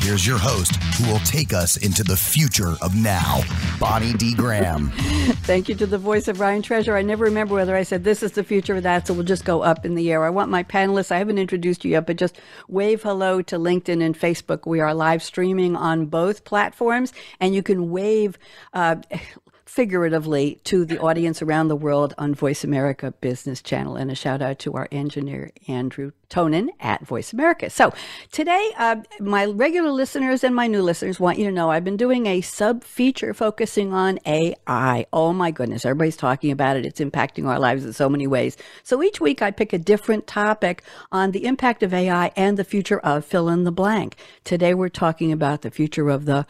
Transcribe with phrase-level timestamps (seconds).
[0.00, 3.42] Here's your host who will take us into the future of now,
[3.78, 4.34] Bonnie D.
[4.34, 4.90] Graham.
[5.44, 6.96] Thank you to the voice of Ryan Treasure.
[6.96, 9.44] I never remember whether I said this is the future of that, so we'll just
[9.44, 10.24] go up in the air.
[10.24, 14.02] I want my panelists, I haven't introduced you yet, but just wave hello to LinkedIn
[14.02, 14.66] and Facebook.
[14.66, 18.38] We are live streaming on both platforms, and you can wave.
[18.72, 18.96] Uh,
[19.70, 23.94] figuratively to the audience around the world on Voice America Business Channel.
[23.94, 27.70] And a shout out to our engineer, Andrew Tonin at Voice America.
[27.70, 27.94] So
[28.32, 31.96] today, uh, my regular listeners and my new listeners want you to know I've been
[31.96, 35.06] doing a sub feature focusing on AI.
[35.12, 36.84] Oh my goodness, everybody's talking about it.
[36.84, 38.56] It's impacting our lives in so many ways.
[38.82, 42.64] So each week I pick a different topic on the impact of AI and the
[42.64, 44.16] future of fill in the blank.
[44.42, 46.44] Today we're talking about the future of the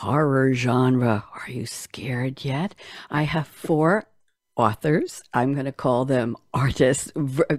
[0.00, 1.24] horror genre.
[1.34, 2.74] Are you scared yet?
[3.10, 4.06] I have four
[4.56, 5.22] authors.
[5.34, 7.12] I'm going to call them artists.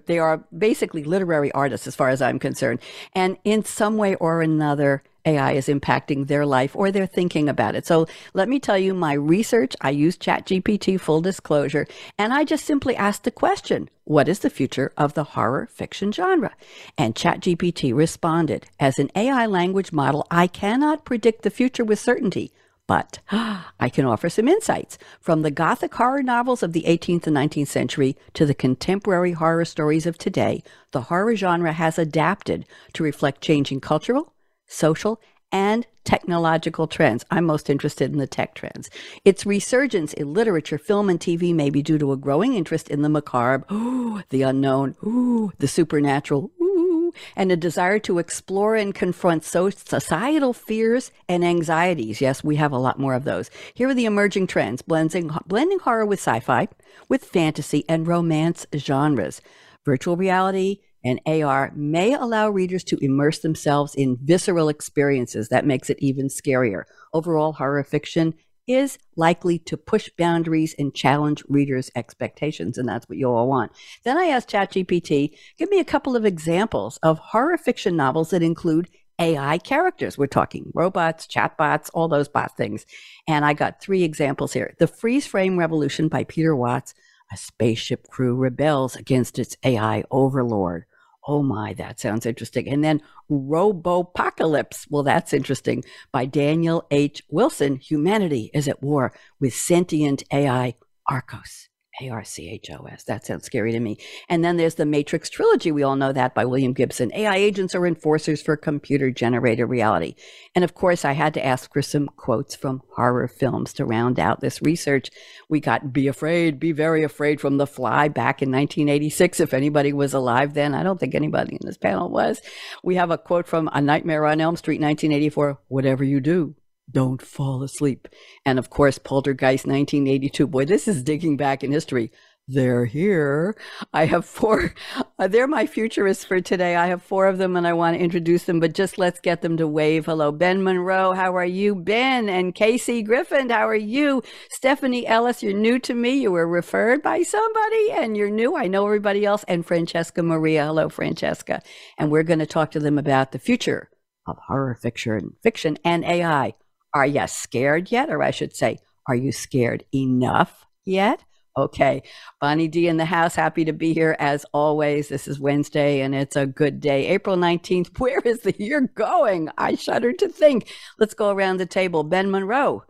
[0.08, 2.80] They are basically literary artists, as far as I'm concerned.
[3.14, 7.76] And in some way or another, AI is impacting their life or they're thinking about
[7.76, 7.86] it.
[7.86, 9.76] So let me tell you my research.
[9.82, 14.50] I use ChatGPT, full disclosure, and I just simply asked the question What is the
[14.50, 16.54] future of the horror fiction genre?
[16.98, 22.52] And ChatGPT responded As an AI language model, I cannot predict the future with certainty.
[22.88, 27.38] But I can offer some insights from the Gothic horror novels of the 18th and
[27.38, 30.62] 19th century to the contemporary horror stories of today.
[30.92, 34.34] The horror genre has adapted to reflect changing cultural,
[34.72, 37.26] social, and technological trends.
[37.30, 38.90] I'm most interested in the tech trends.
[39.26, 43.02] Its resurgence in literature, film, and TV may be due to a growing interest in
[43.02, 48.96] the macabre, ooh, the unknown, ooh, the supernatural, ooh, and a desire to explore and
[48.96, 52.22] confront societal fears and anxieties.
[52.22, 53.52] Yes, we have a lot more of those.
[53.74, 56.68] Here are the emerging trends blending, blending horror with sci fi,
[57.10, 59.42] with fantasy and romance genres.
[59.86, 65.50] Virtual reality, and AR may allow readers to immerse themselves in visceral experiences.
[65.50, 66.84] That makes it even scarier.
[67.14, 68.34] Overall, horror fiction
[68.68, 73.72] is likely to push boundaries and challenge readers' expectations, and that's what you all want.
[74.04, 78.44] Then I asked ChatGPT, give me a couple of examples of horror fiction novels that
[78.44, 78.88] include
[79.20, 80.18] AI characters.
[80.18, 82.86] We're talking robots, chatbots, all those bot things.
[83.28, 84.74] And I got three examples here.
[84.80, 86.94] The Freeze Frame Revolution by Peter Watts.
[87.34, 90.84] A spaceship crew rebels against its AI overlord.
[91.28, 92.68] Oh my, that sounds interesting.
[92.68, 94.88] And then Robopocalypse.
[94.90, 95.84] Well, that's interesting.
[96.12, 97.24] By Daniel H.
[97.30, 97.76] Wilson.
[97.78, 100.76] Humanity is at war with sentient AI
[101.08, 101.71] Archos.
[102.02, 103.04] A R C H O S.
[103.04, 103.98] That sounds scary to me.
[104.28, 105.72] And then there's the Matrix trilogy.
[105.72, 107.12] We all know that by William Gibson.
[107.14, 110.16] AI agents are enforcers for computer generated reality.
[110.56, 114.20] And of course, I had to ask for some quotes from horror films to round
[114.20, 115.10] out this research.
[115.50, 119.40] We got Be Afraid, Be Very Afraid from The Fly back in 1986.
[119.40, 122.42] If anybody was alive then, I don't think anybody in this panel was.
[122.84, 126.56] We have a quote from A Nightmare on Elm Street, 1984 Whatever you do,
[126.92, 128.08] don't fall asleep.
[128.46, 130.48] And of course, Poltergeist 1982.
[130.48, 132.12] Boy, this is digging back in history.
[132.48, 133.56] They're here.
[133.94, 134.74] I have four.
[135.18, 136.76] Uh, they're my futurists for today.
[136.76, 139.42] I have four of them and I want to introduce them, but just let's get
[139.42, 140.08] them to wave.
[140.08, 141.14] Hello, Ben Monroe.
[141.14, 142.28] How are you, Ben?
[142.28, 144.24] And KC Grifant, how are you?
[144.50, 146.16] Stephanie Ellis, you're new to me.
[146.16, 148.58] You were referred by somebody and you're new.
[148.58, 149.46] I know everybody else.
[149.48, 150.66] And Francesca Maria.
[150.66, 151.62] Hello, Francesca.
[152.00, 153.92] And we're going to talk to them about the future
[154.28, 156.56] of horror fiction, fiction and AI.
[156.94, 158.10] Are you scared yet?
[158.10, 161.24] Or I should say, are you scared enough yet?
[161.58, 162.04] Okay.
[162.40, 163.36] Bonnie D in the house.
[163.36, 165.10] Happy to be here as always.
[165.10, 167.08] This is Wednesday and it's a good day.
[167.08, 167.98] April 19th.
[168.00, 169.50] Where is the year going?
[169.58, 170.72] I shudder to think.
[170.98, 172.04] Let's go around the table.
[172.04, 172.84] Ben Monroe,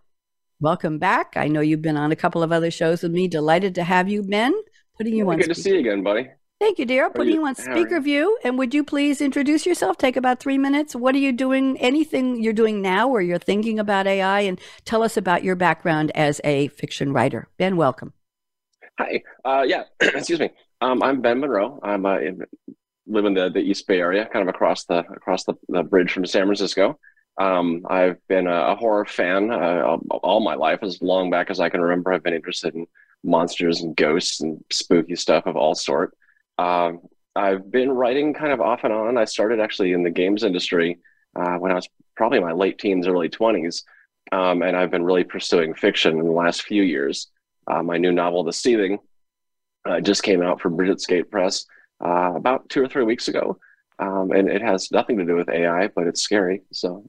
[0.59, 1.33] welcome back.
[1.35, 3.27] I know you've been on a couple of other shows with me.
[3.27, 4.53] Delighted to have you, Ben.
[4.97, 5.37] Putting you on.
[5.37, 5.55] Good speaker.
[5.55, 6.29] to see you again, buddy.
[6.61, 7.09] Thank you, dear.
[7.09, 8.37] Putting you, you on speaker view.
[8.43, 9.97] And would you please introduce yourself?
[9.97, 10.95] Take about three minutes.
[10.95, 11.75] What are you doing?
[11.79, 14.41] Anything you're doing now or you're thinking about AI?
[14.41, 17.47] And tell us about your background as a fiction writer.
[17.57, 18.13] Ben, welcome.
[18.99, 19.23] Hi.
[19.43, 20.51] Uh, yeah, excuse me.
[20.81, 21.79] Um, I'm Ben Monroe.
[21.81, 22.43] I'm uh, in,
[23.07, 26.11] live in the, the East Bay area, kind of across the across the, the bridge
[26.11, 26.99] from San Francisco.
[27.39, 31.59] Um, I've been a, a horror fan uh, all my life, as long back as
[31.59, 32.13] I can remember.
[32.13, 32.85] I've been interested in
[33.23, 36.15] monsters and ghosts and spooky stuff of all sort.
[36.61, 37.01] Um,
[37.35, 39.17] I've been writing kind of off and on.
[39.17, 40.99] I started actually in the games industry
[41.35, 43.83] uh, when I was probably my late teens, early 20s.
[44.31, 47.27] Um, and I've been really pursuing fiction in the last few years.
[47.67, 48.99] Uh, my new novel, The Seething,
[49.89, 51.65] uh, just came out from Brigids Gate Press
[52.03, 53.57] uh, about two or three weeks ago.
[53.99, 56.61] Um, and it has nothing to do with AI, but it's scary.
[56.71, 57.05] So,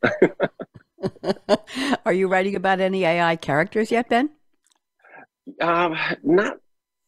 [2.05, 4.31] are you writing about any AI characters yet, Ben?
[5.61, 6.59] Um, not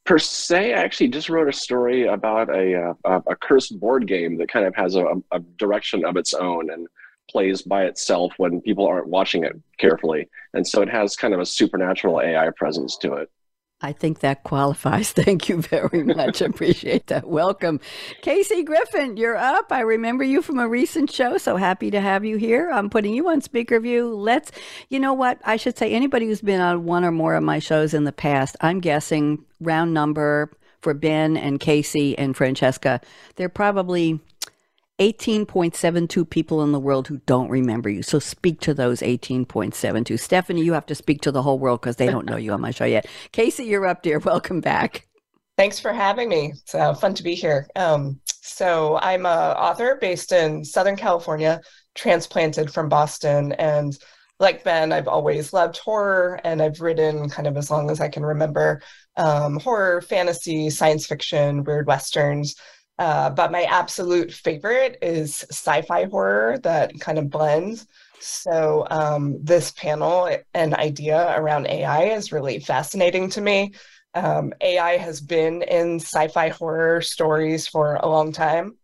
[0.05, 0.75] per se.
[0.75, 4.49] I actually just wrote a story about a uh, a, a cursed board game that
[4.49, 6.87] kind of has a, a direction of its own and
[7.31, 10.29] plays by itself when people aren't watching it carefully.
[10.53, 13.31] And so it has kind of a supernatural AI presence to it.
[13.85, 15.13] I think that qualifies.
[15.13, 16.41] Thank you very much.
[16.41, 17.29] Appreciate that.
[17.29, 17.81] Welcome.
[18.23, 19.71] KC Grifant, you're up.
[19.71, 22.71] I remember you from a recent show, so happy to have you here.
[22.71, 24.09] I'm putting you on speaker view.
[24.09, 24.53] Let's,
[24.89, 25.39] you know what?
[25.45, 28.13] I should say anybody who's been on one or more of my shows in the
[28.13, 33.03] past, I'm guessing round number for Ben and KC and Francesca,
[33.37, 34.19] they're probably
[35.01, 38.03] 18.72 people in the world who don't remember you.
[38.03, 40.19] So speak to those 18.72.
[40.21, 42.61] Stephanie, you have to speak to the whole world because they don't know you on
[42.61, 43.07] my show yet.
[43.33, 44.19] KC, you're up, dear.
[44.25, 45.09] Welcome back.
[45.57, 46.53] Thanks for having me.
[46.55, 47.69] It's uh, fun to be here.
[47.77, 51.61] Um, so I'm a author based in Southern California,
[51.95, 53.97] transplanted from Boston, and
[54.41, 58.09] like Ben, I've always loved horror, and I've written kind of as long as I
[58.09, 58.83] can remember
[59.17, 62.57] um, horror, fantasy, science fiction, weird westerns.
[62.99, 67.87] Uh, but my absolute favorite is sci-fi horror that kind of blends.
[68.21, 73.73] So um, this panel and idea around AI is really fascinating to me.
[74.15, 78.77] Um, AI has been in sci-fi horror stories for a long time,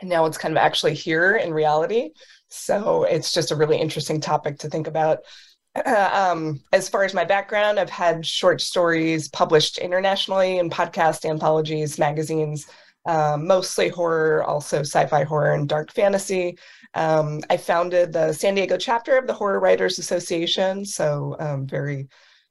[0.00, 2.10] and now it's kind of actually here in reality.
[2.48, 5.20] So it's just a really interesting topic to think about.
[5.86, 11.98] um, as far as my background, I've had short stories published internationally in podcast anthologies,
[11.98, 12.66] magazines
[13.06, 16.58] um, mostly horror, also sci fi horror and dark fantasy.
[16.94, 22.08] Um, I founded the San Diego chapter of the Horror Writers Association, so um, very,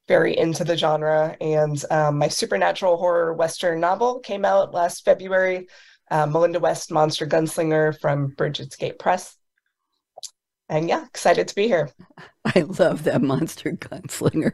[0.08, 1.36] very into the genre.
[1.40, 5.68] And um, my supernatural horror Western novel came out last February.
[6.12, 9.38] Uh, Melinda West, Monster Gunslinger from Brigid's Gate Press
[10.70, 11.90] and yeah, excited to be here.
[12.46, 14.54] I love that monster gunslinger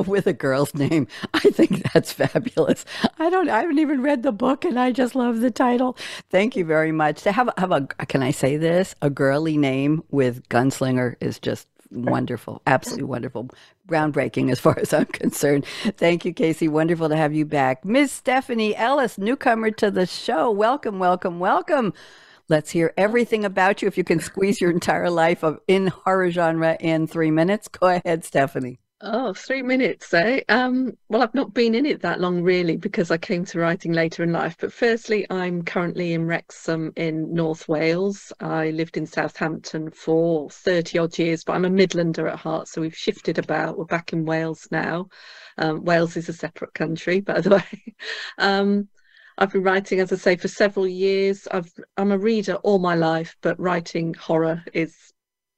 [0.06, 1.06] with a girl's name.
[1.32, 2.84] I think that's fabulous.
[3.18, 3.48] I don't.
[3.48, 5.96] I haven't even read the book, and I just love the title.
[6.30, 7.22] Thank you very much.
[7.22, 8.94] To have have a can I say this?
[9.02, 13.50] A girly name with gunslinger is just wonderful, absolutely wonderful,
[13.88, 15.64] groundbreaking as far as I'm concerned.
[15.96, 16.68] Thank you, KC.
[16.68, 20.50] Wonderful to have you back, Miss Stephanie Ellis, newcomer to the show.
[20.50, 21.92] Welcome, welcome, welcome.
[22.52, 23.88] Let's hear everything about you.
[23.88, 27.86] If you can squeeze your entire life of in horror genre in three minutes, go
[27.86, 28.78] ahead, Stephanie.
[29.00, 30.42] Oh, three minutes, eh?
[30.50, 33.94] Um, well, I've not been in it that long, really, because I came to writing
[33.94, 34.56] later in life.
[34.60, 38.34] But firstly, I'm currently in Wrexham in North Wales.
[38.38, 42.82] I lived in Southampton for 30 odd years, but I'm a Midlander at heart, so
[42.82, 43.78] we've shifted about.
[43.78, 45.08] We're back in Wales now.
[45.56, 47.94] Um, Wales is a separate country, by the way.
[48.36, 48.88] Um,
[49.38, 51.48] I've been writing, as I say, for several years.
[51.50, 54.94] I've, I'm a reader all my life, but writing horror is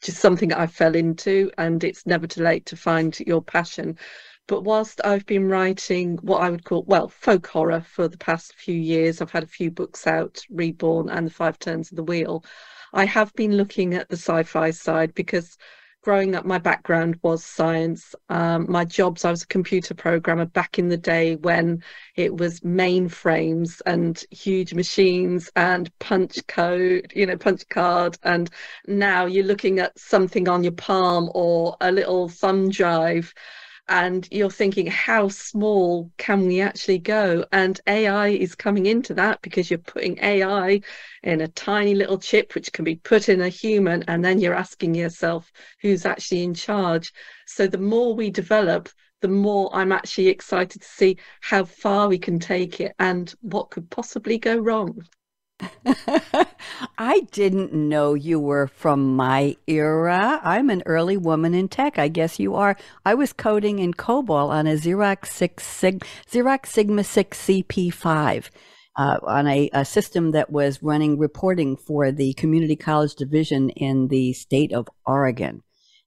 [0.02, 3.98] just something I fell into, and it's never too late to find your passion.
[4.46, 8.54] But whilst I've been writing what I would call, well, folk horror for the past
[8.54, 12.04] few years, I've had a few books out, Reborn and The Five Turns of the
[12.04, 12.44] Wheel.
[12.92, 15.56] I have been looking at the sci fi side because
[16.04, 18.14] growing up, my background was science.
[18.28, 21.82] Um, my jobs, I was a computer programmer back in the day when
[22.14, 28.18] it was mainframes and huge machines and punch code, you know, punch card.
[28.22, 28.50] And
[28.86, 33.32] now you're looking at something on your palm or a little thumb drive
[33.88, 37.44] and you're thinking how small can we actually go?
[37.52, 40.80] And ai is coming into that because you're putting ai
[41.22, 44.54] in a tiny little chip which can be put in a human and then you're
[44.54, 47.12] asking yourself who's actually in charge?
[47.46, 48.88] So the more we develop
[49.20, 53.70] the more i'm actually excited to see how far we can take it and what
[53.70, 55.02] could possibly go wrong
[56.98, 60.40] I didn't know you were from my era.
[60.42, 61.98] I'm an early woman in tech.
[61.98, 62.76] I guess you are.
[63.04, 68.50] I was coding in COBOL on a Xerox Six Sig- Xerox Sigma Six CP5.
[68.96, 74.06] Uh, on a, a, system that was running reporting for the community college division in
[74.06, 75.64] the state of Oregon.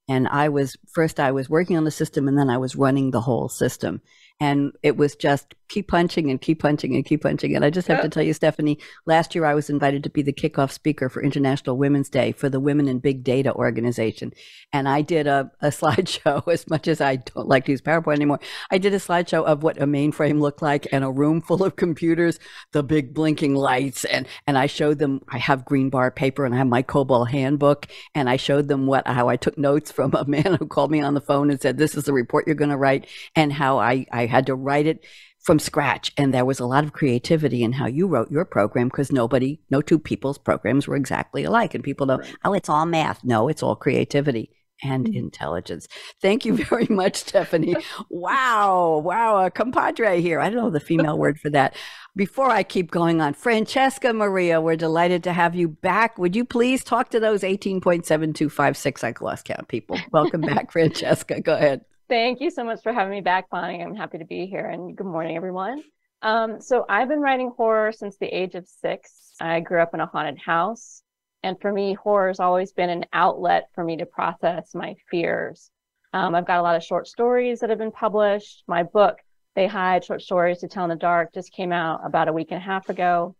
[0.08, 3.10] And I was first, I was working on the system and then I was running
[3.10, 4.00] the whole system.
[4.40, 7.54] And it was just keep punching and keep punching and keep punching.
[7.54, 8.02] And I just have yeah.
[8.02, 11.22] to tell you, Stephanie, last year I was invited to be the kickoff speaker for
[11.22, 14.32] International Women's Day for the Women in Big Data organization.
[14.72, 18.16] And I did a, a slideshow, as much as I don't like to use PowerPoint
[18.16, 18.40] anymore.
[18.70, 21.76] I did a slideshow of what a mainframe looked like and a room full of
[21.76, 22.38] computers,
[22.72, 24.04] the big blinking lights.
[24.04, 27.28] And, and I showed them, I have green bar paper and I have my COBOL
[27.28, 27.86] handbook.
[28.14, 31.00] And I showed them what, how I took notes from a man who called me
[31.00, 33.06] on the phone and said, this is the report you're going to write
[33.36, 35.04] and how I, I had to write it
[35.48, 36.12] from scratch.
[36.18, 39.58] And there was a lot of creativity in how you wrote your program because nobody,
[39.70, 41.74] no two people's programs were exactly alike.
[41.74, 43.24] And people know, oh, it's all math.
[43.24, 44.50] No, it's all creativity
[44.82, 45.16] and mm-hmm.
[45.16, 45.88] intelligence.
[46.20, 47.76] Thank you very much, Stephanie.
[48.10, 49.00] wow.
[49.02, 49.46] Wow.
[49.46, 50.38] A compadre here.
[50.38, 51.74] I don't know the female word for that.
[52.14, 56.18] Before I keep going on, Francesca Maria, we're delighted to have you back.
[56.18, 59.98] Would you please talk to those 18.7256 I lost count people?
[60.12, 61.40] Welcome back, Francesca.
[61.40, 61.86] Go ahead.
[62.08, 63.82] Thank you so much for having me back, Bonnie.
[63.82, 65.82] I'm happy to be here and good morning, everyone.
[66.22, 69.34] Um, so I've been writing horror since the age of six.
[69.42, 71.02] I grew up in a haunted house.
[71.42, 75.70] And for me, horror has always been an outlet for me to process my fears.
[76.14, 78.64] Um, I've got a lot of short stories that have been published.
[78.66, 79.18] My book,
[79.54, 82.48] They Hide Short Stories to Tell in the Dark, just came out about a week
[82.52, 83.36] and a half ago.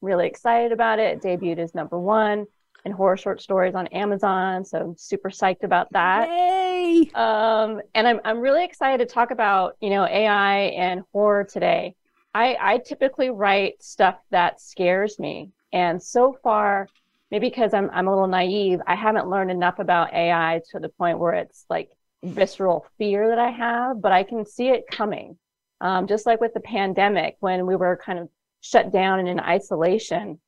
[0.00, 1.22] Really excited about it.
[1.22, 2.46] it debuted as number one
[2.88, 4.64] and horror short stories on Amazon.
[4.64, 6.28] So I'm super psyched about that.
[6.28, 7.10] Yay!
[7.14, 11.94] Um, and I'm I'm really excited to talk about you know AI and horror today.
[12.34, 16.88] I I typically write stuff that scares me, and so far,
[17.30, 20.88] maybe because I'm I'm a little naive, I haven't learned enough about AI to the
[20.88, 21.90] point where it's like
[22.24, 25.36] visceral fear that I have, but I can see it coming.
[25.80, 28.28] Um, just like with the pandemic, when we were kind of
[28.60, 30.40] shut down and in isolation,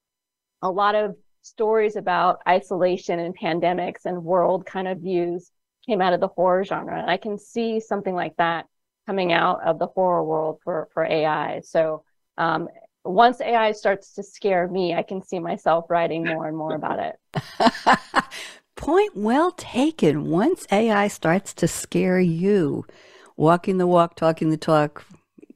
[0.63, 5.51] a lot of stories about isolation and pandemics and world kind of views
[5.87, 7.01] came out of the horror genre.
[7.01, 8.67] And I can see something like that
[9.07, 11.61] coming out of the horror world for, for AI.
[11.65, 12.05] So
[12.39, 12.69] um,
[13.05, 16.99] once AI starts to scare me, I can see myself writing more and more about
[16.99, 17.17] it.
[18.77, 20.31] Point well taken.
[20.31, 22.85] Once AI starts to scare you,
[23.37, 25.05] walking the walk, talking the talk,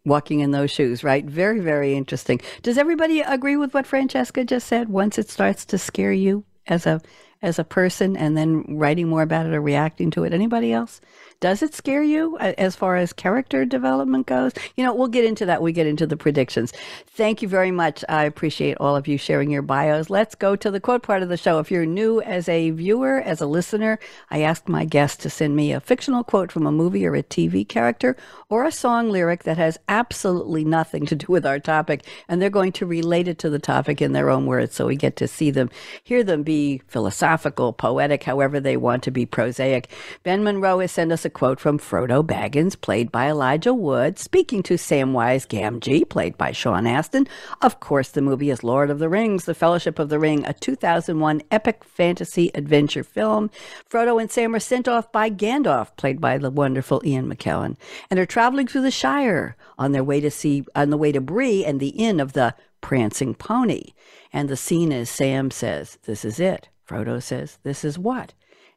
[0.04, 1.24] walking in those shoes, right?
[1.24, 2.40] Very, very interesting.
[2.62, 4.88] Does everybody agree with what Francesca just said?
[4.88, 7.00] Once it starts to scare you as a
[7.42, 10.32] as a person and then writing more about it or reacting to it.
[10.32, 11.00] Anybody else?
[11.44, 14.52] Does it scare you uh, as far as character development goes?
[14.78, 15.60] You know, we'll get into that.
[15.60, 16.72] We get into the predictions.
[17.06, 18.02] Thank you very much.
[18.08, 20.08] I appreciate all of you sharing your bios.
[20.08, 21.58] Let's go to the quote part of the show.
[21.58, 23.98] If you're new as a viewer, as a listener,
[24.30, 27.22] I asked my guests to send me a fictional quote from a movie or a
[27.22, 28.16] TV character
[28.48, 32.48] or a song lyric that has absolutely nothing to do with our topic, and they're
[32.48, 35.28] going to relate it to the topic in their own words so we get to
[35.28, 35.68] see them,
[36.04, 39.90] hear them be philosophical, poetic, however they want to be prosaic.
[40.22, 44.62] Ben Monroe has sent us a quote from Frodo Baggins, played by Elijah Wood, speaking
[44.62, 47.28] to Samwise Gamgee, played by Sean Astin.
[47.60, 50.54] Of course, the movie is Lord of the Rings, The Fellowship of the Ring, a
[50.54, 53.50] 2001 epic fantasy adventure film.
[53.90, 57.76] Frodo and Sam are sent off by Gandalf, played by the wonderful Ian McKellen,
[58.08, 61.20] and are traveling through the Shire on their way to see on the way to
[61.20, 63.92] Bree and the inn of the Prancing Pony.
[64.32, 66.68] And the scene is Sam says, This is it.
[66.88, 68.34] Frodo says, This is what?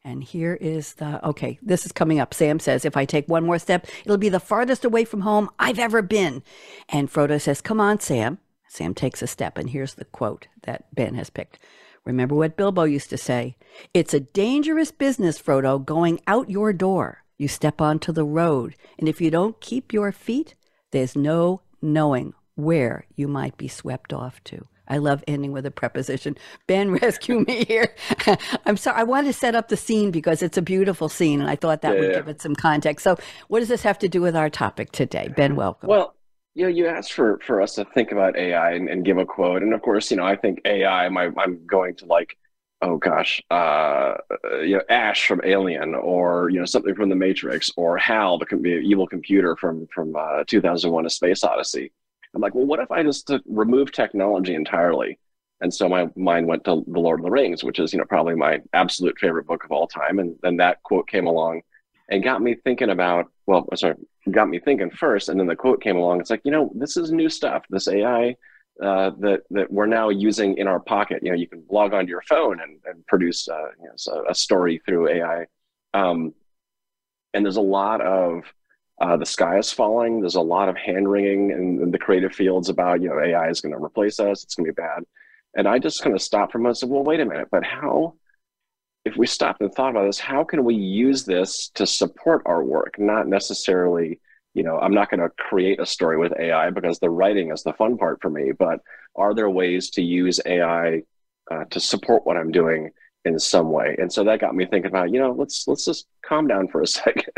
[0.08, 2.34] And here is the okay, this is coming up.
[2.34, 5.50] Sam says, If I take one more step, it'll be the farthest away from home
[5.60, 6.44] I've ever been.
[6.88, 8.38] And Frodo says, Come on, Sam.
[8.70, 11.60] Sam takes a step, and here's the quote that Ben has picked.
[12.06, 13.58] Remember what Bilbo used to say
[13.94, 17.26] It's a dangerous business, Frodo, going out your door.
[17.38, 20.56] You step onto the road, and if you don't keep your feet,
[20.92, 24.68] there's no knowing where you might be swept off to.
[24.88, 26.38] I love ending with a preposition.
[26.68, 27.94] Ben, rescue me here.
[28.66, 29.00] I'm sorry.
[29.00, 31.82] I want to set up the scene because it's a beautiful scene, and I thought
[31.82, 32.16] that yeah, would yeah.
[32.18, 33.04] give it some context.
[33.04, 33.18] So,
[33.48, 35.30] what does this have to do with our topic today?
[35.36, 35.90] Ben, welcome.
[35.90, 36.16] Well,
[36.56, 39.26] you know, you asked for for us to think about AI and, and give a
[39.26, 41.08] quote, and of course, you know, I think AI.
[41.10, 42.38] My, I'm going to like,
[42.82, 44.16] oh gosh, uh,
[44.62, 48.46] you know, Ash from Alien, or you know, something from The Matrix, or Hal, the
[48.84, 51.92] evil computer from from uh, 2001: A Space Odyssey
[52.38, 55.18] I'm like, well, what if I just remove technology entirely?
[55.60, 58.06] And so my mind went to The Lord of the Rings, which is, you know,
[58.06, 60.20] probably my absolute favorite book of all time.
[60.20, 61.62] And then that quote came along
[62.10, 63.96] and got me thinking about, well, sorry,
[64.30, 65.30] got me thinking first.
[65.30, 66.20] And then the quote came along.
[66.22, 67.64] It's like, you know, this is new stuff.
[67.72, 68.36] This AI
[68.84, 71.24] uh, that that we're now using in our pocket.
[71.24, 74.36] You know, you can log onto your phone and, and produce uh, you know, a
[74.36, 75.48] story through AI.
[75.96, 76.36] Um,
[77.34, 78.44] and there's a lot of
[79.00, 80.22] uh, the sky is falling.
[80.22, 83.50] There's a lot of hand wringing in, in, the creative fields about, you know, AI
[83.50, 84.44] is going to replace us.
[84.44, 85.04] It's going to be bad.
[85.56, 87.48] And I just kind of stopped for a moment and said, well, wait a minute,
[87.52, 88.16] but how,
[89.06, 92.64] if we stopped and thought about this, how can we use this to support our
[92.64, 94.20] work, not necessarily
[94.58, 97.62] you know, I'm not going to create a story with AI because the writing is
[97.62, 98.54] the fun part for me.
[98.58, 98.80] But
[99.16, 101.04] are there ways to use AI
[101.52, 102.90] uh, to support what I'm doing
[103.24, 103.96] in some way?
[104.00, 106.82] And so that got me thinking about, you know, let's let's just calm down for
[106.82, 107.32] a second,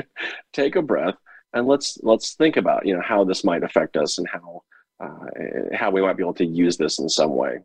[0.53, 1.15] take a breath,
[1.53, 4.63] and let's let's think about, you know, how this might affect us and how
[4.99, 5.25] uh,
[5.73, 7.59] how we might be able to use this in some way.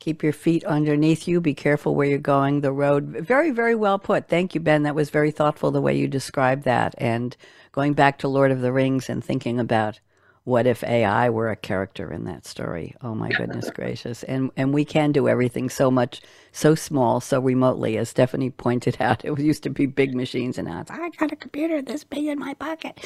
[0.00, 1.40] Keep your feet underneath you.
[1.40, 2.60] Be careful where you're going.
[2.60, 3.04] The road.
[3.04, 4.28] Very, very well put.
[4.28, 4.82] Thank you, Ben.
[4.82, 6.94] That was very thoughtful the way you described that.
[6.98, 7.36] And
[7.72, 10.00] going back to Lord of the Rings and thinking about
[10.44, 12.94] what if AI were a character in that story?
[13.00, 14.22] Oh my goodness gracious.
[14.22, 16.20] And and we can do everything so much
[16.52, 19.24] so small, so remotely, as Stephanie pointed out.
[19.24, 22.26] It used to be big machines and now it's I got a computer this big
[22.26, 23.00] in my pocket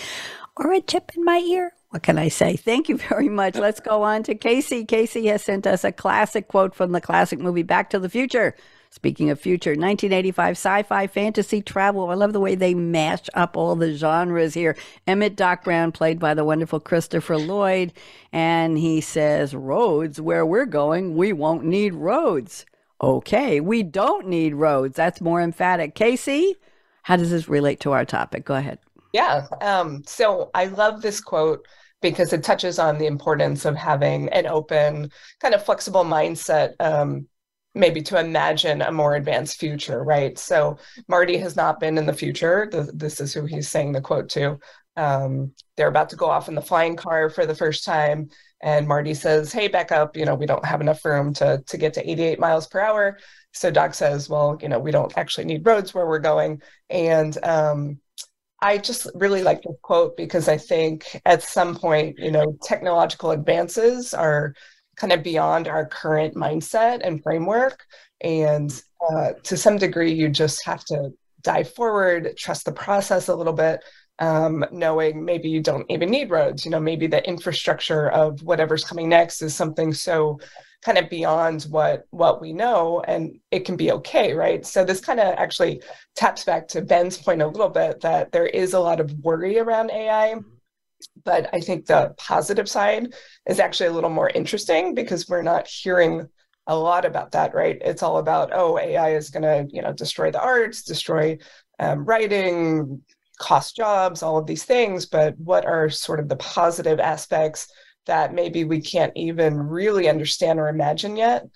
[0.56, 1.72] or a chip in my ear.
[1.90, 2.56] What can I say?
[2.56, 3.54] Thank you very much.
[3.54, 4.86] Let's go on to KC.
[4.86, 8.56] KC has sent us a classic quote from the classic movie Back to the Future.
[8.90, 12.10] Speaking of future, 1985 sci fi fantasy travel.
[12.10, 14.76] I love the way they mash up all the genres here.
[15.06, 17.92] Emmett Doc Brown, played by the wonderful Christopher Lloyd,
[18.32, 22.64] and he says, Roads, where we're going, we won't need roads.
[23.00, 24.96] Okay, we don't need roads.
[24.96, 25.94] That's more emphatic.
[25.94, 26.54] KC,
[27.02, 28.44] how does this relate to our topic?
[28.44, 28.78] Go ahead.
[29.12, 29.46] Yeah.
[29.60, 31.66] Um, so I love this quote
[32.00, 37.26] because it touches on the importance of having an open, kind of flexible mindset um,
[37.78, 40.38] maybe to imagine a more advanced future, right?
[40.38, 42.68] So Marty has not been in the future.
[42.92, 44.58] This is who he's saying the quote to.
[44.96, 48.30] Um, they're about to go off in the flying car for the first time,
[48.60, 50.16] and Marty says, "Hey, back up!
[50.16, 53.18] You know, we don't have enough room to to get to 88 miles per hour."
[53.52, 57.38] So Doc says, "Well, you know, we don't actually need roads where we're going." And
[57.44, 58.00] um,
[58.60, 63.30] I just really like this quote because I think at some point, you know, technological
[63.30, 64.54] advances are
[64.98, 67.86] kind of beyond our current mindset and framework.
[68.20, 68.70] And
[69.10, 71.10] uh, to some degree, you just have to
[71.42, 73.80] dive forward, trust the process a little bit,
[74.18, 76.64] um, knowing maybe you don't even need roads.
[76.64, 80.38] You know, maybe the infrastructure of whatever's coming next is something so
[80.82, 85.00] kind of beyond what what we know and it can be okay right so this
[85.00, 85.82] kind of actually
[86.14, 89.58] taps back to ben's point a little bit that there is a lot of worry
[89.58, 90.36] around ai
[91.24, 93.14] but I think the positive side
[93.48, 96.28] is actually a little more interesting because we're not hearing
[96.66, 97.78] a lot about that, right?
[97.80, 101.38] It's all about, oh, AI is going to, you know, destroy the arts, destroy
[101.78, 103.02] um, writing,
[103.38, 105.06] cost jobs, all of these things.
[105.06, 107.68] But what are sort of the positive aspects
[108.06, 111.46] that maybe we can't even really understand or imagine yet?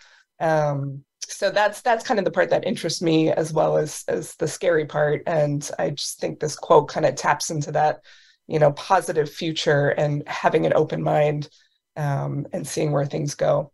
[0.41, 4.35] Um, so that's that's kind of the part that interests me as well as as
[4.37, 5.23] the scary part.
[5.27, 8.01] And I just think this quote kind of taps into that
[8.47, 11.49] you know positive future and having an open mind
[11.97, 13.73] um, and seeing where things go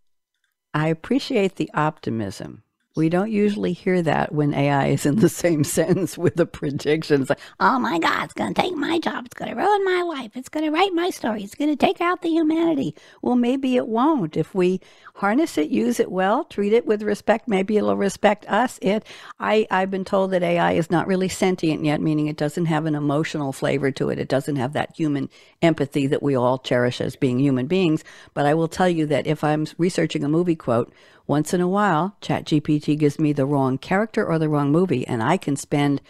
[0.74, 2.62] i appreciate the optimism
[2.98, 7.28] we don't usually hear that when AI is in the same sentence with the predictions.
[7.28, 9.24] Like, oh my God, it's going to take my job.
[9.24, 10.32] It's going to ruin my life.
[10.34, 11.44] It's going to write my story.
[11.44, 12.96] It's going to take out the humanity.
[13.22, 14.36] Well, maybe it won't.
[14.36, 14.80] If we
[15.18, 18.78] harness it, use it well, treat it with respect, maybe it'll respect us.
[18.80, 19.04] It.
[19.40, 22.86] I, I've been told that AI is not really sentient yet, meaning it doesn't have
[22.86, 24.20] an emotional flavor to it.
[24.20, 25.28] It doesn't have that human
[25.60, 28.04] empathy that we all cherish as being human beings.
[28.32, 30.92] But I will tell you that if I'm researching a movie quote,
[31.26, 35.20] once in a while, ChatGPT gives me the wrong character or the wrong movie, and
[35.20, 36.00] I can spend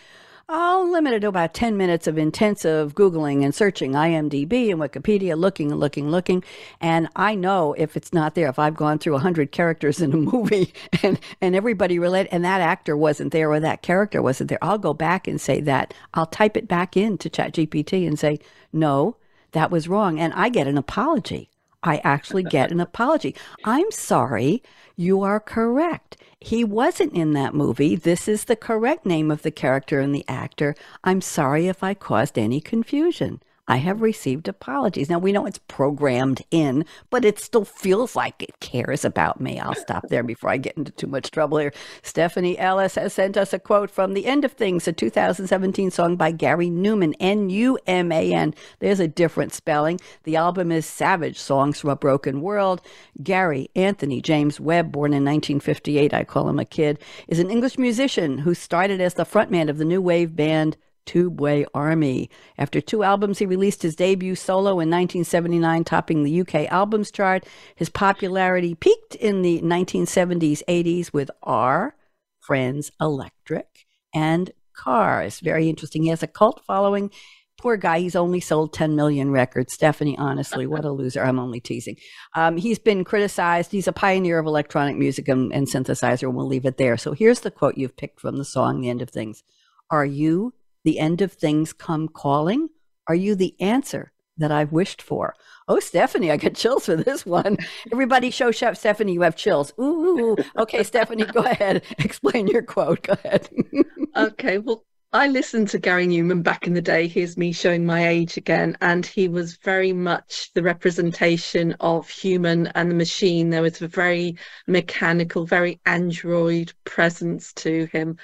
[0.51, 5.37] I'll limit it to about 10 minutes of intensive Googling and searching IMDb and Wikipedia,
[5.37, 6.43] looking and looking, looking.
[6.81, 10.17] And I know if it's not there, if I've gone through 100 characters in a
[10.17, 14.59] movie and, and everybody related, and that actor wasn't there or that character wasn't there,
[14.63, 15.93] I'll go back and say that.
[16.15, 18.39] I'll type it back into ChatGPT and say,
[18.73, 19.17] no,
[19.53, 20.19] that was wrong.
[20.19, 21.51] And I get an apology.
[21.83, 23.35] I actually get an apology.
[23.65, 24.63] I'm sorry.
[24.97, 26.17] You are correct.
[26.41, 27.95] He wasn't in that movie.
[27.95, 30.75] This is the correct name of the character and the actor.
[31.05, 33.41] I'm sorry if I caused any confusion.
[33.69, 35.11] I have received apologies.
[35.11, 39.61] Now we know it's programmed in, but it still feels like it cares about me.
[39.61, 41.75] I'll stop there before I get into too much trouble here.
[42.03, 46.17] Stephanie Ellis has sent us a quote from The End of Things, a 2017 song
[46.17, 48.55] by Gary Numan, N U M A N.
[48.79, 50.01] There's a different spelling.
[50.23, 52.81] The album is Savage Songs from a Broken World.
[53.23, 57.77] Gary Anthony James Webb, born in 1958, I call him a kid, is an English
[57.77, 60.79] musician who started as the frontman of the new wave band
[61.09, 62.29] Tubeway Army.
[62.59, 67.47] After two albums, he released his debut solo in 1979, topping the UK albums chart.
[67.77, 71.97] His popularity peaked in the 1970s 80s with Are,
[72.41, 75.41] Friends Electric, and Cars.
[75.41, 76.03] Very interesting.
[76.03, 77.11] He has a cult following.
[77.59, 79.73] Poor guy, he's only sold 10 million records.
[79.73, 81.25] Stephanie, honestly, what a loser.
[81.25, 81.97] I'm only teasing.
[82.35, 83.73] Um, he's been criticized.
[83.73, 86.97] He's a pioneer of electronic music and, and synthesizer, and we'll leave it there.
[86.99, 89.43] So here's the quote you've picked from the song, The End of Things.
[89.91, 90.53] Are you
[90.89, 92.71] the end of things come calling?
[93.09, 95.35] Are you the answer that I've wished for?
[95.69, 97.59] Oh, Stephanie, I got chills for this one.
[97.93, 99.75] Everybody show Chef Stephanie you have chills.
[99.79, 101.83] Ooh, okay, Stephanie, go ahead.
[101.99, 103.03] Explain your quote.
[103.03, 103.51] Go ahead.
[104.17, 107.07] okay, well, I listened to Gary Numan back in the day.
[107.07, 108.79] Here's me showing my age again.
[108.81, 113.51] And he was very much the representation of human and the machine.
[113.51, 118.17] There was a very mechanical, very android presence to him.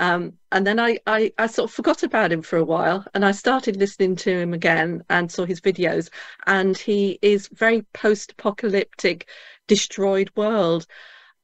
[0.00, 3.22] Um, and then I, I, I sort of forgot about him for a while and
[3.22, 6.08] I started listening to him again and saw his videos.
[6.46, 9.28] And he is very post apocalyptic,
[9.68, 10.86] destroyed world.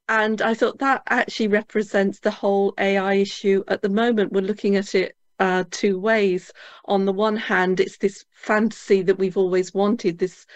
[0.09, 4.33] And I thought that actually represents the whole AI issue at the moment.
[4.33, 6.51] We're looking at it uh, two ways.
[6.87, 10.19] On the one hand, it's this fantasy that we've always wanted.
[10.19, 10.47] This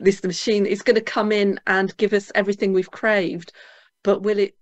[0.00, 3.52] this machine is going to come in and give us everything we've craved,
[4.02, 4.56] but will it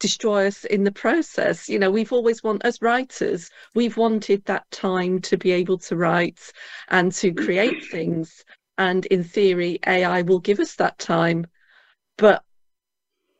[0.00, 1.68] destroy us in the process?
[1.68, 5.96] You know, we've always want as writers, we've wanted that time to be able to
[5.96, 6.40] write
[6.88, 8.44] and to create things.
[8.78, 11.46] And in theory, AI will give us that time.
[12.16, 12.42] But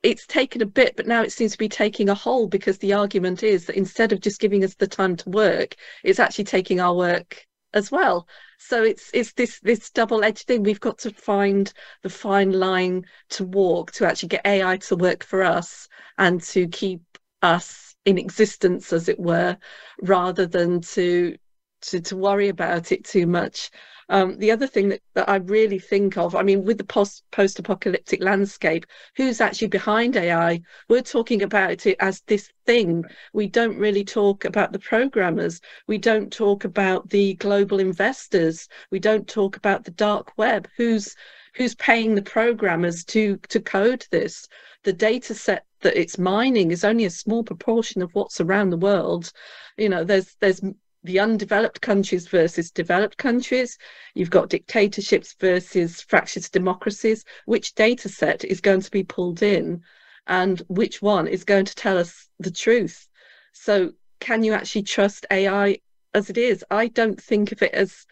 [0.02, 2.92] it's taken a bit, but now it seems to be taking a hold because the
[2.92, 6.80] argument is that instead of just giving us the time to work, it's actually taking
[6.80, 8.26] our work as well.
[8.62, 10.62] So it's it's this this double-edged thing.
[10.62, 15.24] We've got to find the fine line to walk to actually get AI to work
[15.24, 17.00] for us and to keep
[17.40, 19.56] us in existence, as it were,
[20.02, 21.36] rather than to
[21.82, 23.70] to, to worry about it too much.
[24.10, 27.22] Um, the other thing that, that I really think of, I mean, with the post
[27.30, 30.62] post apocalyptic landscape, who's actually behind AI?
[30.88, 33.04] We're talking about it as this thing.
[33.32, 35.60] We don't really talk about the programmers.
[35.86, 38.68] We don't talk about the global investors.
[38.90, 40.68] We don't talk about the dark web.
[40.76, 41.14] Who's
[41.54, 44.48] who's paying the programmers to to code this?
[44.82, 48.76] The data set that it's mining is only a small proportion of what's around the
[48.76, 49.30] world.
[49.76, 50.60] You know, there's there's
[51.02, 53.78] the undeveloped countries versus developed countries.
[54.14, 57.24] You've got dictatorships versus fractious democracies.
[57.46, 59.82] Which data set is going to be pulled in
[60.26, 63.08] and which one is going to tell us the truth?
[63.52, 65.78] So, can you actually trust AI
[66.14, 66.64] as it is?
[66.70, 68.06] I don't think of it as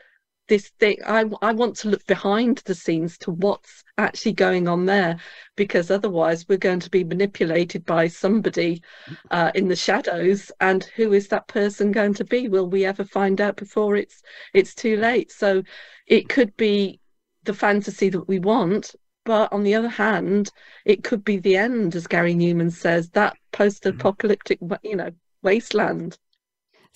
[0.48, 4.86] this thing I, I want to look behind the scenes to what's actually going on
[4.86, 5.18] there
[5.56, 8.82] because otherwise we're going to be manipulated by somebody
[9.30, 10.50] uh, in the shadows.
[10.60, 12.48] And who is that person going to be?
[12.48, 14.22] Will we ever find out before it's
[14.54, 15.30] it's too late?
[15.30, 15.62] So
[16.06, 17.00] it could be
[17.44, 20.50] the fantasy that we want but on the other hand
[20.84, 25.10] it could be the end as gary numan says that post-apocalyptic you know
[25.42, 26.18] wasteland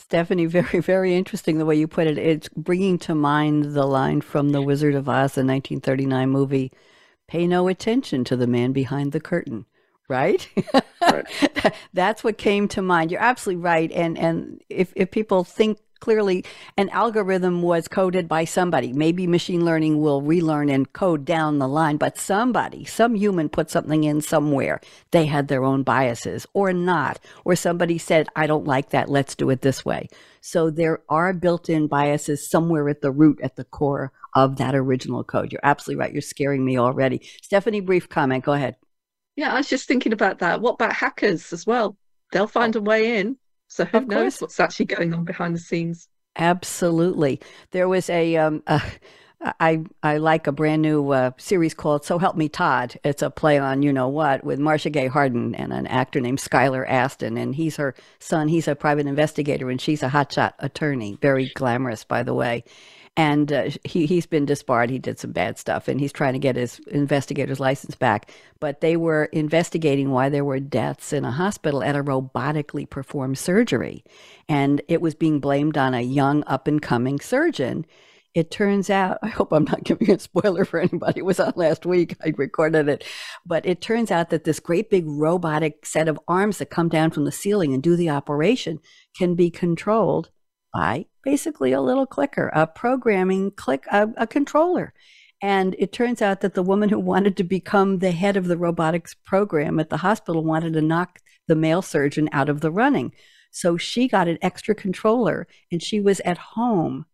[0.02, 2.18] Stephanie, very, very interesting the way you put it.
[2.18, 6.72] It's bringing to mind the line from The Wizard of Oz, the 1939 movie
[7.28, 9.64] pay no attention to the man behind the curtain.
[10.08, 10.46] Right?
[11.00, 11.24] right.
[11.94, 13.10] That's what came to mind.
[13.10, 13.90] You're absolutely right.
[13.92, 16.44] And and if, if people think clearly
[16.76, 18.92] an algorithm was coded by somebody.
[18.92, 23.70] Maybe machine learning will relearn and code down the line, but somebody, some human put
[23.70, 24.80] something in somewhere.
[25.12, 29.08] They had their own biases or not, or somebody said, I don't like that.
[29.08, 30.08] Let's do it this way.
[30.40, 34.74] So there are built in biases somewhere at the root, at the core of that
[34.74, 35.52] original code.
[35.52, 36.12] You're absolutely right.
[36.12, 37.22] You're scaring me already.
[37.42, 38.44] Stephanie, brief comment.
[38.44, 38.74] Go ahead.
[39.36, 40.60] Yeah, I was just thinking about that.
[40.60, 41.96] What about hackers as well?
[42.32, 42.80] They'll find oh.
[42.80, 43.36] a way in.
[43.72, 46.06] So who knows what's actually going on behind the scenes?
[46.36, 47.40] Absolutely.
[47.70, 48.82] There was a, um, a
[49.58, 53.30] I I like a brand new uh, series called "So Help Me Todd." It's a
[53.30, 57.38] play on you know what with Marcia Gay Harden and an actor named Skylar Astin,
[57.38, 58.48] and he's her son.
[58.48, 61.16] He's a private investigator, and she's a hotshot attorney.
[61.22, 62.64] Very glamorous, by the way
[63.16, 64.90] and uh, he he's been disbarred.
[64.90, 68.30] He did some bad stuff, and he's trying to get his investigator's license back.
[68.58, 73.38] But they were investigating why there were deaths in a hospital at a robotically performed
[73.38, 74.04] surgery,
[74.48, 77.84] and it was being blamed on a young up and coming surgeon.
[78.34, 81.20] It turns out, I hope I'm not giving a spoiler for anybody.
[81.20, 82.16] It was on last week.
[82.24, 83.04] I recorded it.
[83.44, 87.10] But it turns out that this great big robotic set of arms that come down
[87.10, 88.78] from the ceiling and do the operation
[89.14, 90.30] can be controlled
[90.72, 94.92] by basically a little clicker, a programming click, a, a controller.
[95.40, 98.56] And it turns out that the woman who wanted to become the head of the
[98.56, 103.12] robotics program at the hospital wanted to knock the male surgeon out of the running.
[103.50, 107.06] So she got an extra controller and she was at home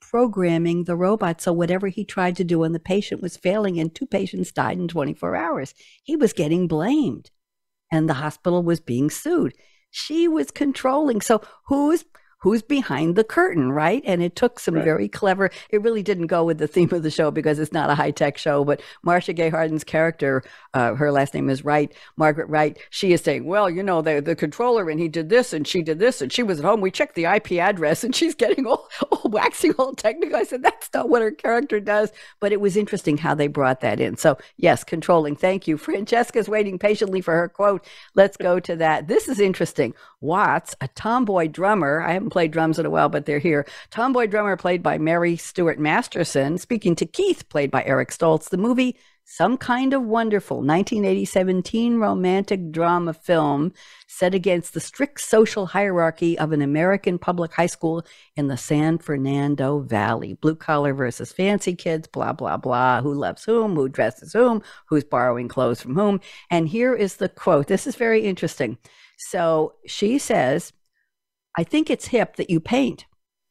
[0.00, 1.40] programming the robot.
[1.40, 4.78] So whatever he tried to do and the patient was failing, and two patients died
[4.78, 7.30] in 24 hours, he was getting blamed
[7.92, 9.54] and the hospital was being sued.
[9.90, 11.20] She was controlling.
[11.20, 12.04] So who's
[12.40, 14.02] who's behind the curtain, right?
[14.06, 14.84] And it took some right.
[14.84, 17.90] very clever, it really didn't go with the theme of the show because it's not
[17.90, 20.42] a high tech show, but Marcia Gay Harden's character,
[20.74, 24.20] uh, her last name is Wright, Margaret Wright, she is saying, well, you know, the,
[24.20, 26.80] the controller and he did this and she did this and she was at home.
[26.80, 30.36] We checked the IP address and she's getting all, all waxing, all technical.
[30.36, 32.10] I said, that's not what her character does.
[32.40, 34.16] But it was interesting how they brought that in.
[34.16, 35.36] So, yes, controlling.
[35.36, 35.76] Thank you.
[35.90, 37.86] Francesca's waiting patiently for her quote.
[38.14, 39.08] Let's go to that.
[39.08, 39.94] This is interesting.
[40.20, 43.66] Watts, a tomboy drummer, I haven't played drums in a while, but they're here.
[43.90, 48.48] Tomboy drummer played by Mary Stuart Masterson, speaking to Keith, played by Eric Stoltz.
[48.48, 48.96] The movie
[49.32, 53.72] some Kind of Wonderful, 1987 teen romantic drama film
[54.08, 58.98] set against the strict social hierarchy of an American public high school in the San
[58.98, 60.32] Fernando Valley.
[60.32, 63.02] Blue collar versus fancy kids, blah, blah, blah.
[63.02, 63.76] Who loves whom?
[63.76, 64.64] Who dresses whom?
[64.88, 66.20] Who's borrowing clothes from whom?
[66.50, 67.68] And here is the quote.
[67.68, 68.78] This is very interesting.
[69.16, 70.72] So she says,
[71.56, 73.06] I think it's hip that you paint.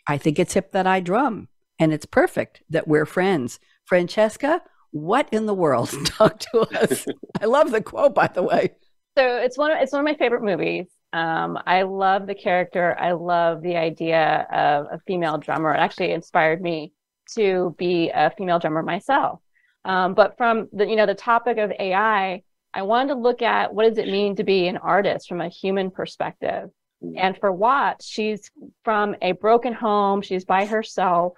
[0.07, 1.49] I think it's hip that I drum.
[1.77, 3.59] And it's perfect that we're friends.
[3.85, 5.89] Francesca, what in the world?
[6.05, 7.05] Talk to us.
[7.41, 8.71] I love the quote, by the way.
[9.17, 9.71] So it's one.
[9.71, 10.87] Of, it's one of my favorite movies.
[11.13, 12.95] Um, I love the character.
[12.99, 15.73] I love the idea of a female drummer.
[15.73, 16.93] It actually inspired me
[17.35, 19.39] to be a female drummer myself.
[19.85, 23.73] Um, but from the you know the topic of AI, I wanted to look at
[23.73, 26.69] what does it mean to be an artist from a human perspective.
[27.03, 27.13] Mm.
[27.17, 28.49] And for Watts, she's
[28.83, 30.21] from a broken home.
[30.21, 31.33] She's by herself.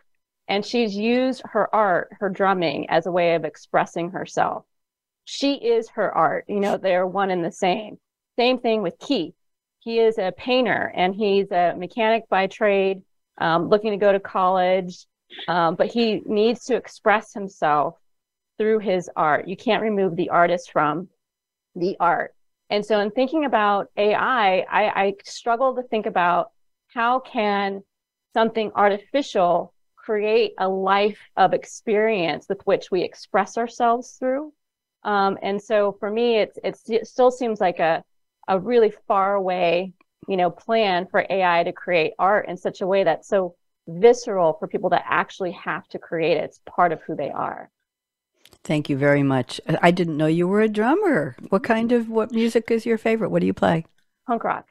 [0.48, 4.66] And she's used her art, her drumming, as a way of expressing herself.
[5.24, 6.46] She is her art.
[6.48, 7.98] You know, they're one and the same.
[8.38, 9.36] Same thing with Keith.
[9.80, 13.02] He is a painter and he's a mechanic by trade,
[13.40, 15.06] um, looking to go to college,
[15.48, 17.98] um, but he needs to express himself
[18.58, 19.48] through his art.
[19.48, 21.08] You can't remove the artist from
[21.76, 22.36] the art.
[22.72, 26.52] And so, in thinking about AI, I, I struggle to think about
[26.88, 27.84] how can
[28.34, 34.54] something artificial create a life of experience with which we express ourselves through.
[35.04, 38.06] Um, and so for me, it's, it's, it still seems like a,
[38.48, 39.92] a really far away,
[40.30, 43.54] you know, plan for AI to create art in such a way that's so
[43.86, 46.46] visceral for people that actually have to create it.
[46.46, 47.70] It's part of who they are.
[48.64, 49.60] Thank you very much.
[49.68, 51.36] Uh, I didn't know you were a drummer.
[51.50, 53.30] What kind of what music is your favorite?
[53.30, 53.86] What do you play?
[54.28, 54.68] Punk rock.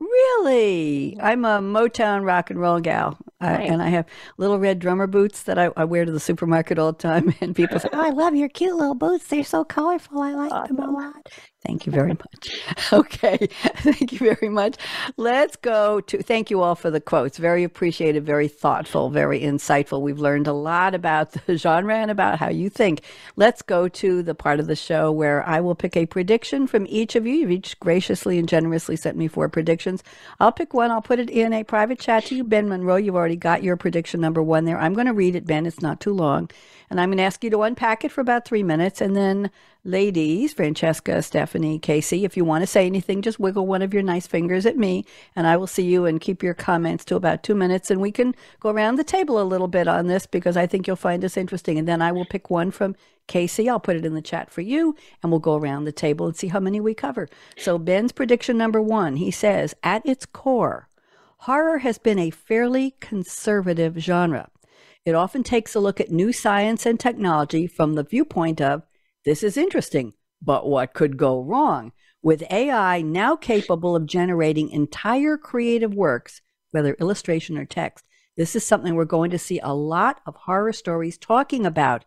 [0.00, 1.18] Really?
[1.20, 3.18] I'm a Motown rock and roll gal.
[3.40, 3.70] Nice.
[3.70, 6.92] and I have little red drummer boots that I, I, wear to the supermarket all
[6.92, 7.34] the time.
[7.40, 9.28] And people say, Oh, I love your cute little boots.
[9.28, 10.20] They're so colorful.
[10.20, 10.76] I like awesome.
[10.76, 11.28] them a lot.
[11.66, 12.62] Thank you very much.
[12.92, 13.36] Okay.
[13.76, 14.76] Thank you very much.
[15.18, 17.36] Let's go to thank you all for the quotes.
[17.36, 20.00] Very appreciated, very thoughtful, very insightful.
[20.00, 23.02] We've learned a lot about the genre and about how you think.
[23.36, 26.86] Let's go to the part of the show where I will pick a prediction from
[26.88, 27.34] each of you.
[27.34, 30.02] You've each graciously and generously sent me four predictions.
[30.40, 30.90] I'll pick one.
[30.90, 32.44] I'll put it in a private chat to you.
[32.44, 34.78] Ben Monroe, you've already got your prediction number one there.
[34.78, 35.66] I'm going to read it, Ben.
[35.66, 36.50] It's not too long.
[36.88, 39.02] And I'm going to ask you to unpack it for about three minutes.
[39.02, 39.50] And then,
[39.88, 44.02] ladies, Francesca, Stephanie, KC, if you want to say anything, just wiggle one of your
[44.02, 47.42] nice fingers at me, and I will see you and keep your comments to about
[47.42, 47.90] two minutes.
[47.90, 50.86] And we can go around the table a little bit on this because I think
[50.86, 51.78] you'll find this interesting.
[51.78, 52.96] And then I will pick one from
[53.28, 53.68] KC.
[53.68, 56.36] I'll put it in the chat for you, and we'll go around the table and
[56.36, 57.26] see how many we cover.
[57.56, 60.88] So, Ben's prediction number one he says, at its core,
[61.38, 64.50] horror has been a fairly conservative genre.
[65.06, 68.82] It often takes a look at new science and technology from the viewpoint of
[69.28, 71.92] this is interesting, but what could go wrong?
[72.22, 78.06] With AI now capable of generating entire creative works, whether illustration or text,
[78.38, 82.06] this is something we're going to see a lot of horror stories talking about.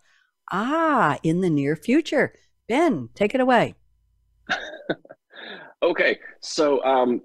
[0.52, 2.34] Ah, in the near future.
[2.68, 3.76] Ben, take it away.
[5.84, 7.22] okay, so um,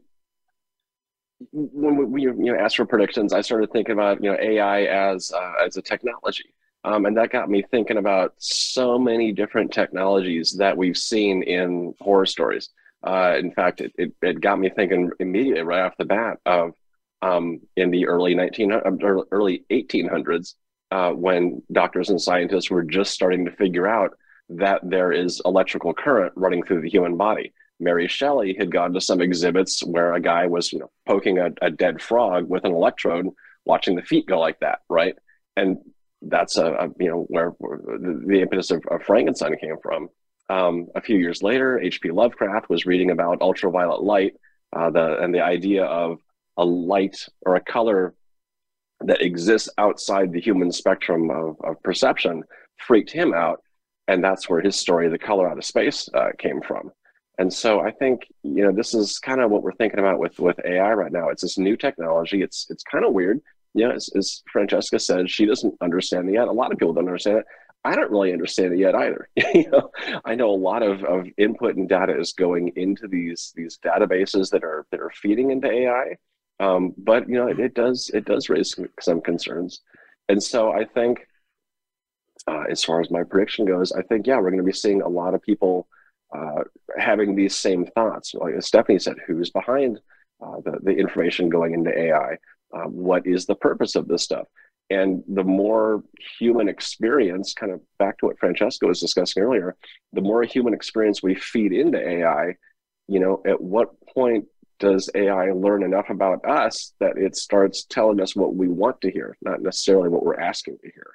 [1.53, 5.33] when we you know asked for predictions, I started thinking about you know AI as
[5.33, 6.53] uh, as a technology,
[6.87, 11.95] um, and that got me thinking about so many different technologies that we've seen in
[12.01, 12.71] horror stories.
[13.03, 16.73] Uh, in fact, it, it, it got me thinking immediately right off the bat of
[17.23, 18.81] um, in the early 19 uh,
[19.31, 20.55] early 1800s
[20.93, 24.17] uh, when doctors and scientists were just starting to figure out
[24.49, 29.01] that there is electrical current running through the human body Mary Shelley had gone to
[29.01, 32.73] some exhibits where a guy was, you know, poking a, a dead frog with an
[32.73, 33.29] electrode,
[33.65, 35.15] watching the feet go like that, right?
[35.57, 35.79] And
[36.29, 40.09] that's a, a you know where, where the, the, impetus of, of, Frankenstein came from.
[40.49, 42.11] Um, a few years later, H.P.
[42.11, 44.35] Lovecraft was reading about ultraviolet light,
[44.75, 46.19] uh, the and the idea of
[46.57, 48.15] a light or a color
[49.01, 52.43] that exists outside the human spectrum of, of perception
[52.79, 53.61] freaked him out,
[54.09, 56.91] and that's where his story, "The Color Out of Space," uh, came from.
[57.39, 60.39] And so I think you know this is kind of what we're thinking about with
[60.39, 61.29] with AI right now.
[61.29, 62.43] It's this new technology.
[62.43, 63.41] It's it's kind of weird.
[63.77, 66.49] You know, as, as Francesca said, she doesn't understand it yet.
[66.49, 67.47] A lot of people don't understand it.
[67.85, 69.29] I don't really understand it yet either.
[69.55, 69.91] you know,
[70.25, 74.51] I know a lot of, of input and data is going into these these databases
[74.51, 76.17] that are that are feeding into AI.
[76.59, 79.83] Um, but you know, it, it, does it does raise some, concerns,
[80.29, 81.27] and so I think,
[82.49, 85.03] uh, as far as my prediction goes, I think yeah, we're going to be seeing
[85.03, 85.87] a lot of people
[86.35, 86.63] uh,
[86.99, 88.35] having these same thoughts.
[88.35, 90.01] Like Stephanie said, who's behind
[90.41, 92.39] uh, the, the information going into AI?
[92.73, 94.47] Uh, what is the purpose of this stuff?
[94.89, 96.05] And the more
[96.39, 99.77] human experience, kind of back to what Francesca was discussing earlier,
[100.13, 102.55] the more human experience we feed into AI,
[103.09, 104.47] you know, at what point
[104.79, 109.11] does AI learn enough about us that it starts telling us what we want to
[109.11, 111.15] hear, not necessarily what we're asking to hear?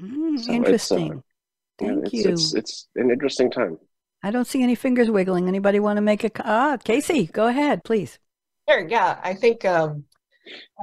[0.00, 1.06] Mm, so interesting.
[1.06, 1.20] It's, uh,
[1.78, 2.30] Thank it's, you.
[2.30, 3.78] It's, it's an interesting time.
[4.22, 5.48] I don't see any fingers wiggling.
[5.48, 7.32] Anybody want to make a ah, KC?
[7.32, 8.18] Go ahead, please.
[8.68, 8.86] Sure.
[8.86, 10.04] Yeah, I think um,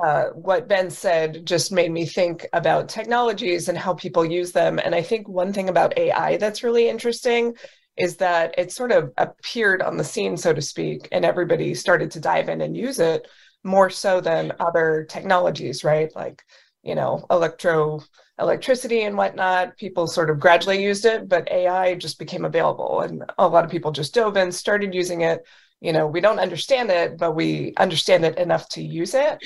[0.03, 4.79] uh, what Ben said just made me think about technologies and how people use them.
[4.79, 7.55] And I think one thing about AI that's really interesting
[7.97, 12.11] is that it sort of appeared on the scene, so to speak, and everybody started
[12.11, 13.27] to dive in and use it
[13.63, 16.15] more so than other technologies, right?
[16.15, 16.43] Like,
[16.83, 18.01] you know, electro
[18.39, 23.01] electricity and whatnot, people sort of gradually used it, but AI just became available.
[23.01, 25.43] And a lot of people just dove in, started using it.
[25.81, 29.43] You know, we don't understand it, but we understand it enough to use it.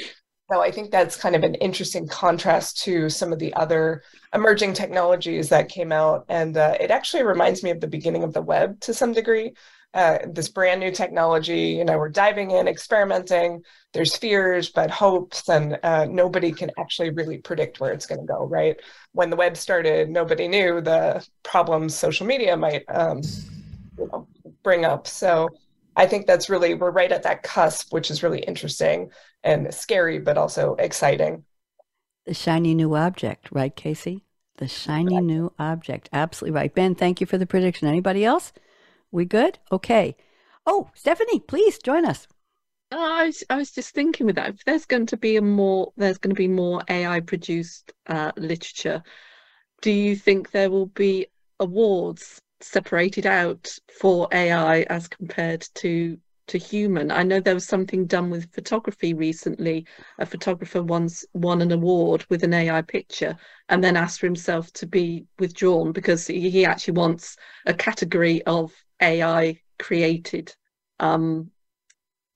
[0.52, 4.74] So I think that's kind of an interesting contrast to some of the other emerging
[4.74, 6.26] technologies that came out.
[6.28, 9.54] And uh, it actually reminds me of the beginning of the web to some degree
[9.94, 11.70] uh, this brand new technology.
[11.72, 13.62] You know, we're diving in, experimenting.
[13.94, 18.28] There's fears, but hopes, and uh, nobody can actually really predict where it's going to
[18.28, 18.46] go.
[18.46, 18.78] Right?
[19.12, 23.22] When the web started, nobody knew the problems social media might, um,
[23.98, 24.28] you know,
[24.64, 25.08] bring up.
[25.08, 25.50] So
[25.96, 29.12] I think that's really we're right at that cusp, which is really interesting
[29.44, 31.44] and scary, but also exciting.
[32.26, 34.22] The shiny new object, right, KC?
[34.58, 35.24] The shiny right.
[35.24, 36.10] new object.
[36.14, 36.74] Absolutely right.
[36.74, 37.88] Ben, thank you for the prediction.
[37.88, 38.54] Anybody else?
[39.12, 39.60] We good?
[39.72, 40.16] Okay.
[40.66, 42.28] Oh, Stephanie, please join us.
[42.92, 45.42] Uh, I was, I was just thinking with that, if there's going to be a
[45.42, 49.02] more, there's going to be more AI produced uh, literature,
[49.82, 51.28] do you think there will be
[51.60, 53.68] awards separated out
[54.00, 57.12] for AI as compared to to human?
[57.12, 59.86] I know there was something done with photography recently.
[60.20, 63.38] A photographer once won an award with an AI picture
[63.70, 68.74] and then asked for himself to be withdrawn because he, actually wants a category of
[69.02, 70.54] AI created
[71.00, 71.52] um,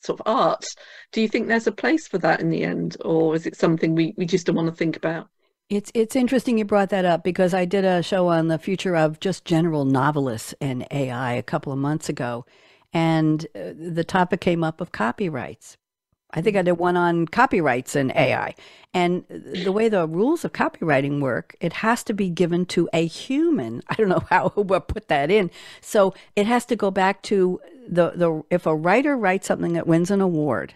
[0.01, 0.65] sort of art.
[1.11, 3.95] Do you think there's a place for that in the end, or is it something
[3.95, 5.29] we, we just don't want to think about?
[5.69, 8.95] It's it's interesting you brought that up because I did a show on the future
[8.95, 12.45] of just general novelists and AI a couple of months ago,
[12.93, 15.77] and uh, the topic came up of copyrights.
[16.35, 18.53] I think I did one on copyrights and AI.
[18.93, 23.05] And the way the rules of copywriting work, it has to be given to a
[23.07, 23.81] human.
[23.89, 25.49] I don't know how we'll put that in.
[25.81, 29.87] So it has to go back to the, the if a writer writes something that
[29.87, 30.75] wins an award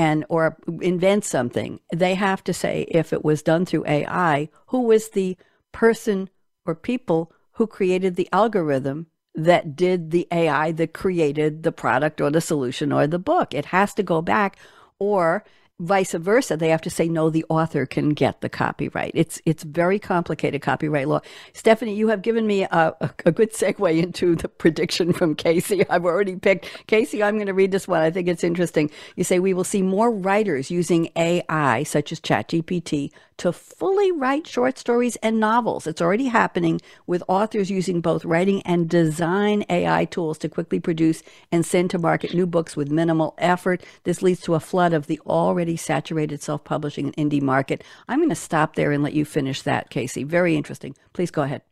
[0.00, 4.80] and or invent something, they have to say if it was done through AI, who
[4.80, 5.36] was the
[5.72, 6.30] person
[6.64, 12.30] or people who created the algorithm that did the AI that created the product or
[12.30, 13.52] the solution or the book.
[13.52, 14.56] It has to go back
[14.98, 15.44] or
[15.80, 16.56] vice versa.
[16.56, 19.12] They have to say no the author can get the copyright.
[19.14, 21.20] It's it's very complicated copyright law.
[21.54, 25.86] Stephanie you have given me a, a, a, good segue into the prediction from KC.
[25.90, 26.86] I've already picked.
[26.86, 28.02] KC i'm going to read this one.
[28.02, 28.90] I think it's interesting.
[29.16, 34.46] You say we will see more writers using ai such as chatgpt to fully write
[34.46, 35.86] short stories and novels.
[35.86, 41.22] It's already happening with authors using both writing and design AI tools to quickly produce
[41.50, 43.82] and send to market new books with minimal effort.
[44.04, 47.84] This leads to a flood of the already saturated self publishing and indie market.
[48.08, 50.26] I'm going to stop there and let you finish that, KC.
[50.26, 50.94] Very interesting.
[51.12, 51.62] Please go ahead.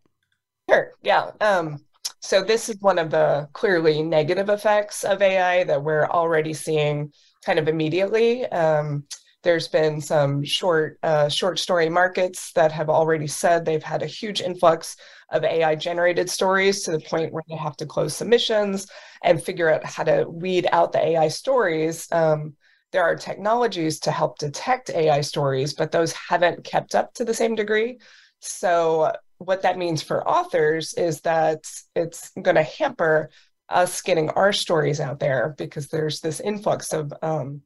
[0.68, 0.92] Sure.
[1.02, 1.30] Yeah.
[1.40, 1.78] Um,
[2.20, 7.12] so, this is one of the clearly negative effects of AI that we're already seeing
[7.44, 8.46] kind of immediately.
[8.46, 9.04] Um,
[9.44, 14.06] there's been some short uh, short story markets that have already said they've had a
[14.06, 14.96] huge influx
[15.30, 18.88] of AI generated stories to the point where they have to close submissions
[19.22, 22.08] and figure out how to weed out the AI stories.
[22.10, 22.54] Um,
[22.92, 27.34] there are technologies to help detect AI stories, but those haven't kept up to the
[27.34, 27.98] same degree.
[28.40, 33.30] So, what that means for authors is that it's going to hamper
[33.68, 37.60] us getting our stories out there because there's this influx of um,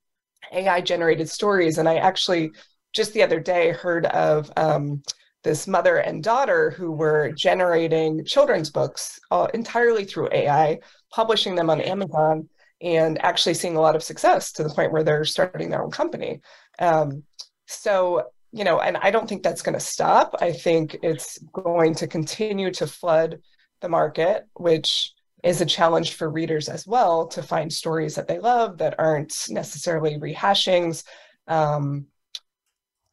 [0.53, 1.79] AI generated stories.
[1.79, 2.51] And I actually
[2.93, 5.03] just the other day heard of um,
[5.45, 10.79] this mother and daughter who were generating children's books uh, entirely through AI.
[11.11, 12.49] publishing them on Amazon
[12.83, 15.91] and actually seeing a lot of success to the point where they're starting their own
[15.91, 16.41] company.
[16.79, 17.23] Um,
[17.67, 20.35] so, you know, and I don't think that's going to stop.
[20.41, 23.41] I think it's going to continue to flood
[23.81, 25.13] the market, which
[25.43, 29.35] is a challenge for readers as well to find stories that they love that aren't
[29.49, 31.05] necessarily rehashings.
[31.49, 32.07] Um,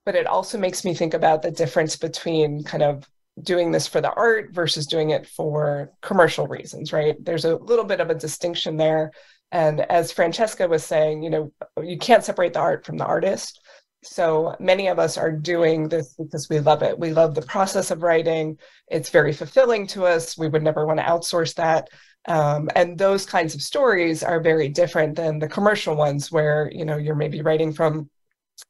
[0.05, 3.07] but it also makes me think about the difference between kind of
[3.41, 7.15] doing this for the art versus doing it for commercial reasons, right?
[7.23, 9.11] There's a little bit of a distinction there.
[9.51, 13.59] And as Francesca was saying, you know, you can't separate the art from the artist.
[14.03, 16.97] So many of us are doing this because we love it.
[16.97, 18.57] We love the process of writing.
[18.87, 20.37] It's very fulfilling to us.
[20.37, 21.89] We would never want to outsource that.
[22.27, 26.85] Um, and those kinds of stories are very different than the commercial ones where, you
[26.85, 28.09] know, you're maybe writing from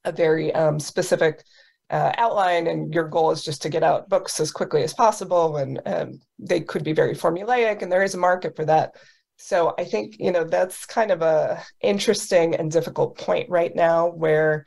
[0.05, 1.43] a very um, specific
[1.89, 5.57] uh, outline and your goal is just to get out books as quickly as possible
[5.57, 8.93] and um, they could be very formulaic and there is a market for that
[9.39, 14.07] so i think you know that's kind of a interesting and difficult point right now
[14.07, 14.65] where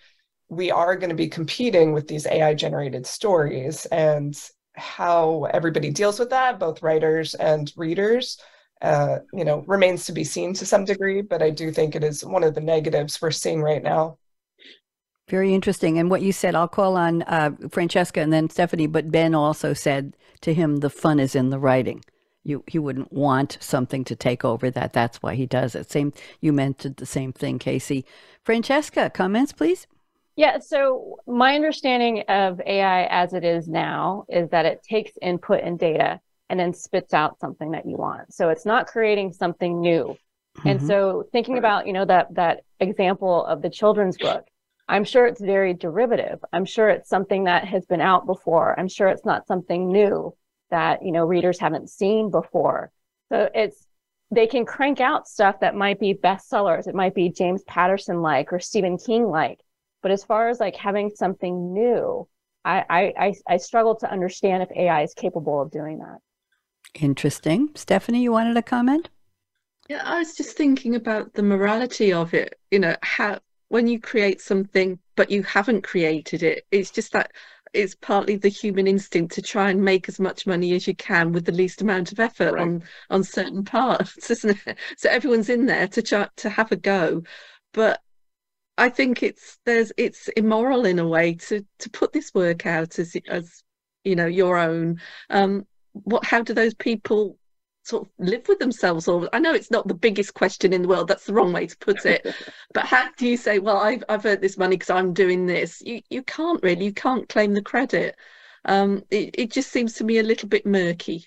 [0.48, 6.18] we are going to be competing with these ai generated stories and how everybody deals
[6.18, 8.38] with that both writers and readers
[8.80, 12.02] uh, you know remains to be seen to some degree but i do think it
[12.02, 14.16] is one of the negatives we're seeing right now
[15.28, 15.98] very interesting.
[15.98, 19.72] And what you said, I'll call on uh, Francesca and then Stephanie, but Ben also
[19.72, 22.04] said to him, the fun is in the writing.
[22.44, 24.92] You, he wouldn't want something to take over that.
[24.92, 25.90] That's why he does it.
[25.90, 28.04] Same, you mentioned the same thing, KC.
[28.42, 29.86] Francesca, comments, please.
[30.34, 35.60] Yeah, so my understanding of AI as it is now is that it takes input
[35.62, 38.32] and data and then spits out something that you want.
[38.32, 40.16] So it's not creating something new.
[40.58, 40.68] Mm-hmm.
[40.68, 44.44] And so thinking about, you know, that that example of the children's book,
[44.88, 46.40] I'm sure it's very derivative.
[46.52, 48.78] I'm sure it's something that has been out before.
[48.78, 50.34] I'm sure it's not something new
[50.72, 52.90] that, you know, readers haven't seen before.
[53.30, 53.86] So it's,
[54.30, 56.88] they can crank out stuff that might be bestsellers.
[56.88, 59.60] It might be James Patterson like or Stephen King like.
[60.02, 62.26] But as far as like having something new,
[62.64, 66.18] I, I, I struggle to understand if AI is capable of doing that.
[67.00, 67.70] Interesting.
[67.74, 69.10] Stephanie, you wanted a comment?
[69.88, 72.58] Yeah, I was just thinking about the morality of it.
[72.70, 73.38] You know, how
[73.72, 77.32] when you create something but you haven't created it it's just that
[77.72, 81.32] it's partly the human instinct to try and make as much money as you can
[81.32, 82.62] with the least amount of effort right.
[82.62, 84.78] on on certain parts isn't it?
[84.96, 87.22] So everyone's in there to try to have a go.
[87.72, 88.00] But
[88.78, 92.98] i think it's there's it's immoral in a way to to put this work out
[92.98, 93.62] as as
[94.04, 95.00] you know your own.
[95.30, 97.38] Um what how do those people
[97.84, 100.88] sort of live with themselves or i know it's not the biggest question in the
[100.88, 102.26] world that's the wrong way to put it
[102.74, 105.82] but how do you say well i've, I've earned this money because i'm doing this
[105.84, 108.16] you, you can't really you can't claim the credit.
[108.64, 111.26] Um, it, it just seems to me a little bit murky.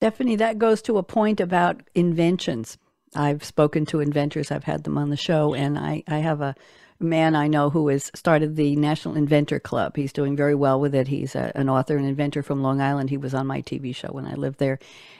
[0.00, 2.78] Stephanie that goes to a point about inventions.
[3.14, 6.54] I've spoken to inventors i've had them on the show and i, I have a
[6.98, 9.96] man I know who has started the National Inventor Club.
[9.96, 11.08] He's doing very well with it.
[11.08, 13.10] He's a, an author and inventor from Long Island.
[13.10, 14.78] He was on my TV show when I lived there.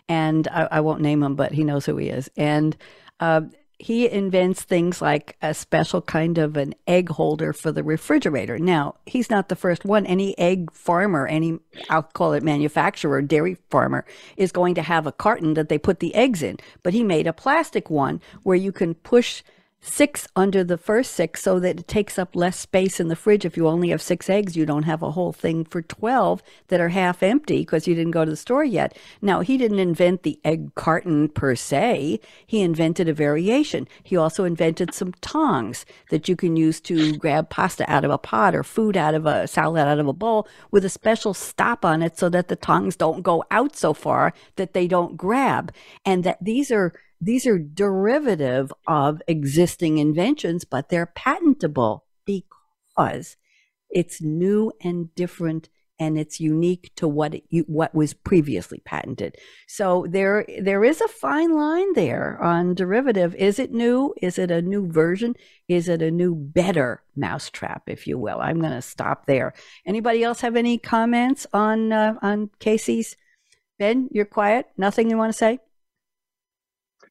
[0.08, 2.30] And I, I won't name him, but he knows who he is.
[2.36, 2.76] And
[3.20, 3.42] uh,
[3.78, 8.58] he invents things like a special kind of an egg holder for the refrigerator.
[8.58, 10.06] Now, he's not the first one.
[10.06, 11.58] Any egg farmer, any,
[11.90, 14.06] I'll call it manufacturer, dairy farmer,
[14.36, 16.56] is going to have a carton that they put the eggs in.
[16.82, 19.42] But he made a plastic one where you can push
[19.80, 23.44] six under the first six so that it takes up less space in the fridge.
[23.44, 26.80] If you only have six eggs, you don't have a whole thing for 12 that
[26.80, 28.96] are half empty because you didn't go to the store yet.
[29.22, 33.86] Now, he didn't invent the egg carton per se, he invented a variation.
[34.02, 38.18] He also invented some tongs that you can use to grab pasta out of a
[38.18, 41.84] pot or food out of a salad out of a bowl with a special stop
[41.84, 45.72] on it so that the tongs don't go out so far that they don't grab.
[46.04, 53.36] And that these are these are derivative of existing inventions, but they're patentable because
[53.90, 59.36] it's new and different and it's unique to what it, what was previously patented.
[59.66, 63.34] So there there is a fine line there on derivative.
[63.36, 64.14] Is it new?
[64.20, 65.34] Is it a new version?
[65.68, 68.40] Is it a new better mousetrap, if you will?
[68.40, 69.54] I'm going to stop there.
[69.86, 73.16] Anybody else have any comments on uh, on KC's?
[73.78, 74.66] Ben, you're quiet.
[74.76, 75.58] Nothing you want to say?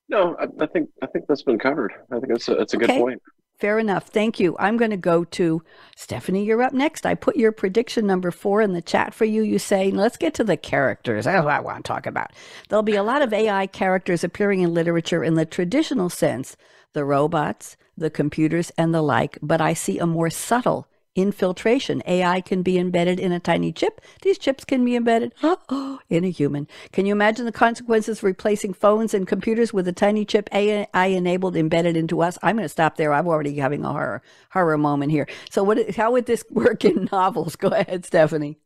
[0.10, 1.93] No, I, I, think I think that's been covered.
[2.12, 2.88] I think it's a, it's a okay.
[2.88, 3.22] good point.
[3.60, 4.08] Fair enough.
[4.08, 4.56] Thank you.
[4.60, 5.64] I'm going to go to
[5.95, 6.43] Stephanie.
[6.43, 7.06] You're up next.
[7.06, 9.43] I put your prediction number four in the chat for you.
[9.43, 11.24] You say, let's get to the characters.
[11.24, 12.32] That's what I want to talk about.
[12.68, 16.58] There'll be a lot of AI characters appearing in literature in the traditional sense
[16.91, 22.03] the robots, the computers, and the like, but I see a more subtle infiltration.
[22.05, 24.01] AI can be embedded in a tiny chip.
[24.22, 25.34] These chips can be embedded
[26.09, 26.68] in a human.
[26.91, 30.88] Can you imagine the consequences of replacing phones and computers with a tiny chip AI
[30.93, 32.38] enabled embedded into us?
[32.43, 33.13] I'm going to stop there.
[33.13, 35.28] I'm already having a horror horror moment here.
[35.49, 37.55] So what how would this work in novels?
[37.55, 38.59] Go ahead, Stephanie.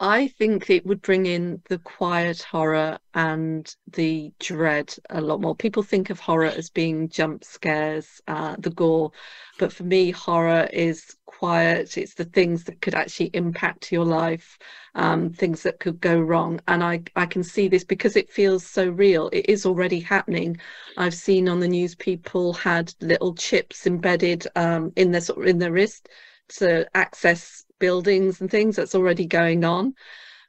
[0.00, 5.56] I think it would bring in the quiet horror and the dread a lot more.
[5.56, 9.10] People think of horror as being jump scares, uh, the gore,
[9.58, 11.98] but for me, horror is quiet.
[11.98, 14.56] It's the things that could actually impact your life,
[14.94, 16.60] um, things that could go wrong.
[16.68, 19.28] And I, I can see this because it feels so real.
[19.32, 20.58] It is already happening.
[20.96, 25.72] I've seen on the news people had little chips embedded um, in their in their
[25.72, 26.08] wrist
[26.50, 29.94] to access buildings and things that's already going on.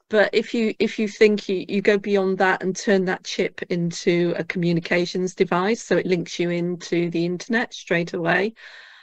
[0.09, 3.61] But if you if you think you, you go beyond that and turn that chip
[3.69, 8.55] into a communications device so it links you into the internet straight away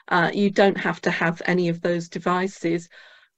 [0.08, 2.88] uh, you don't have to have any of those devices.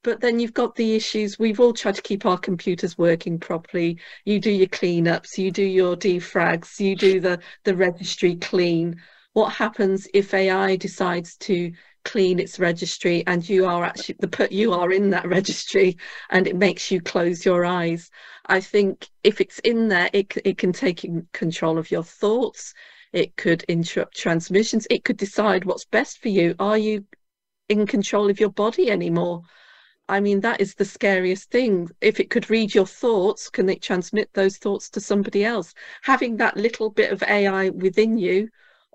[0.04, 1.38] But then you've got the issues.
[1.38, 3.98] We've all tried to keep our computers working properly.
[4.24, 9.00] You do your cleanups you do your defrags you do the the registry clean.
[9.32, 11.72] What happens if ai decides to
[12.08, 15.94] clean its registry and you are actually the put you are in that registry
[16.30, 18.10] and it makes you close your eyes.
[18.46, 22.72] I think if it's in there it, it can take control of your thoughts.
[23.12, 24.86] It could interrupt transmissions.
[24.88, 26.54] It could decide what's best for you.
[26.58, 27.04] Are you
[27.68, 29.42] in control of your body anymore?
[30.08, 31.90] I mean that is the scariest thing.
[32.00, 35.74] If it could read your thoughts can it transmit those thoughts to somebody else?
[36.04, 38.48] Having that little bit of ai within you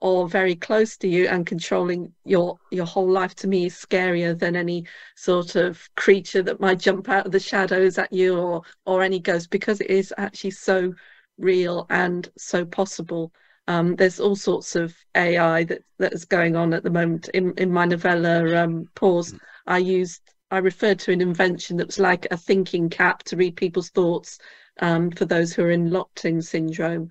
[0.03, 4.37] or very close to you and controlling your your whole life to me is scarier
[4.37, 4.85] than any
[5.15, 9.17] sort of creature that might jump out of the shadows at you or or any
[9.17, 10.93] ghost because it is actually so
[11.37, 13.31] real and so possible
[13.67, 17.29] um, there's all sorts of AI that that is going on at the moment.
[17.29, 19.35] In in my novella, um, Pause,
[19.67, 23.55] I used I referred to an invention that was like a thinking cap to read
[23.55, 24.37] people's thoughts
[24.81, 27.09] um, for those who are in locked-in syndrome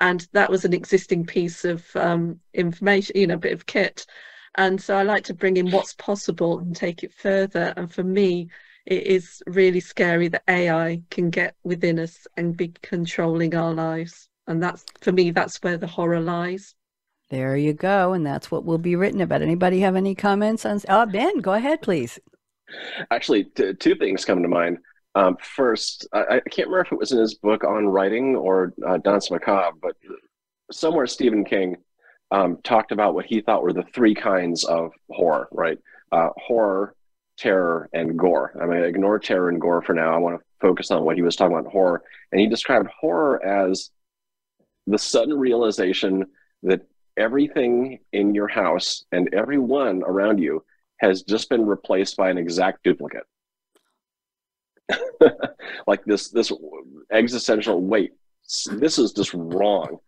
[0.00, 4.06] and that was an existing piece of um, information, you know, a bit of kit.
[4.56, 7.74] And so I like to bring in what's possible and take it further.
[7.76, 8.48] And for me,
[8.86, 14.28] it is really scary that AI can get within us and be controlling our lives.
[14.46, 16.74] And that's for me, that's where the horror lies.
[17.30, 19.42] There you go, and that's what will be written about.
[19.42, 20.80] Anybody have any comments on?
[20.88, 22.18] Oh, Ben, go ahead, please.
[23.10, 24.78] Actually, t- two things come to mind.
[25.14, 28.74] Um, first, I, I, can't remember if it was in his book on writing or
[28.84, 29.96] uh, Danse Macabre, but
[30.72, 31.76] somewhere Stephen King
[32.32, 35.78] um, talked about what he thought were the three kinds of horror, right?
[36.10, 36.96] Uh, horror,
[37.38, 38.52] terror, and gore.
[38.56, 40.14] I mean, going to ignore terror and gore for now.
[40.14, 42.02] I want to focus on what he was talking about horror.
[42.32, 43.90] And he described horror as
[44.86, 46.26] the sudden realization
[46.64, 46.86] that
[47.16, 50.64] everything in your house and everyone around you
[50.98, 53.24] has just been replaced by an exact duplicate.
[55.86, 56.52] like this this
[57.10, 58.12] existential wait
[58.72, 59.98] this is just wrong.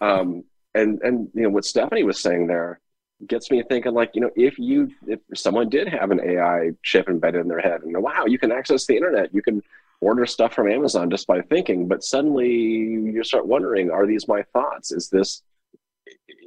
[0.00, 2.80] Um and and you know what stephanie was saying there
[3.26, 7.10] gets me thinking like you know if you if someone did have an ai chip
[7.10, 9.62] embedded in their head and wow you can access the internet you can
[10.00, 14.42] order stuff from amazon just by thinking but suddenly you start wondering are these my
[14.52, 14.92] thoughts?
[14.92, 15.42] Is this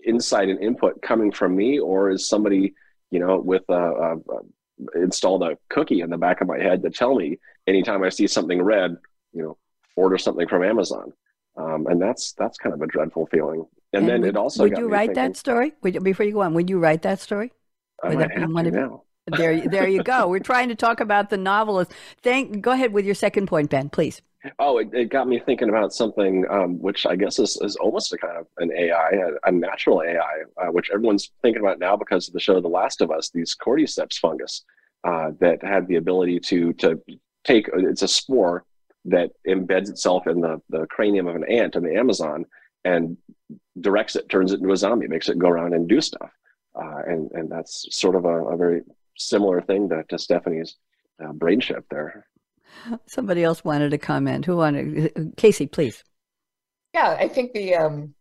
[0.06, 2.74] insight and input coming from me or is somebody
[3.12, 6.84] you know with a, a, a installed a cookie in the back of my head
[6.84, 7.38] to tell me
[7.68, 8.98] anytime I see something red,
[9.34, 9.58] you know,
[9.96, 11.14] order something from Amazon.
[11.58, 13.66] Um, and that's that's kind of a dreadful feeling.
[13.94, 15.74] And, and then would, it also would you write thinking, that story?
[15.82, 17.52] Would you, before you go on, would you write that story?
[18.04, 19.04] I would might have to now.
[19.38, 20.28] There, there you go.
[20.28, 21.92] We're trying to talk about the novelist.
[22.22, 22.62] Thank.
[22.62, 24.22] Go ahead with your second point, Ben, please.
[24.60, 28.14] Oh, it, it got me thinking about something um, which I guess is, is almost
[28.14, 31.96] a kind of an AI, a, a natural AI, uh, which everyone's thinking about now
[31.96, 33.32] because of the show The Last of Us.
[33.32, 34.64] These cordyceps fungus
[35.04, 37.02] uh, that had the ability to to
[37.46, 38.66] take it's a spore
[39.06, 42.46] that embeds itself in the, the cranium of an ant in the Amazon
[42.84, 43.18] and
[43.80, 46.30] directs it, turns it into a zombie, makes it go around and do stuff.
[46.76, 48.82] Uh, and and that's sort of a, a very
[49.18, 50.76] similar thing to, to Stephanie's
[51.24, 52.28] uh, brain shift there.
[53.06, 54.46] Somebody else wanted to comment.
[54.46, 55.14] Who wanted?
[55.38, 56.04] KC, please.
[56.94, 58.14] Yeah, I think the um,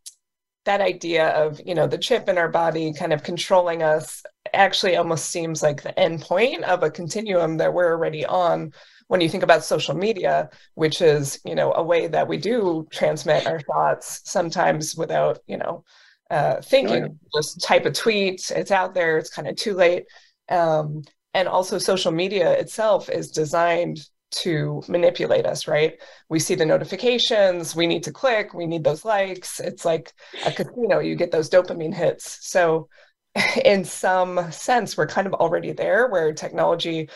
[0.65, 4.23] that idea of you know the chip in our body kind of controlling us
[4.53, 8.73] actually almost seems like the end point of a continuum that we're already on
[9.09, 12.87] when you think about social media which is you know a way that we do
[12.91, 15.85] transmit our thoughts sometimes without you know
[16.31, 20.05] uh, thinking just type a tweet it's out there it's kind of too late
[20.49, 21.03] um,
[21.35, 24.01] and also social media itself is designed
[24.31, 26.01] to manipulate us, right?
[26.29, 29.61] We see the notifications, we need to click, we need those likes.
[29.61, 30.13] It's like
[30.45, 32.39] a casino, you get those dopamine hits.
[32.47, 32.89] So
[33.65, 37.09] in some sense, we're kind of already there where technology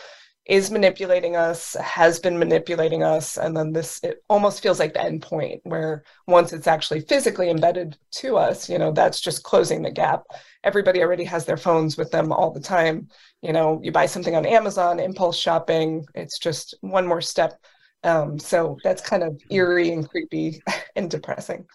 [0.45, 5.03] is manipulating us, has been manipulating us, and then this it almost feels like the
[5.03, 9.81] end point where once it's actually physically embedded to us, you know, that's just closing
[9.83, 10.23] the gap.
[10.63, 13.09] Everybody already has their phones with them all the time.
[13.41, 17.59] You know, you buy something on Amazon, impulse shopping, it's just one more step.
[18.03, 20.61] Um, so that's kind of eerie and creepy
[20.95, 21.67] and depressing.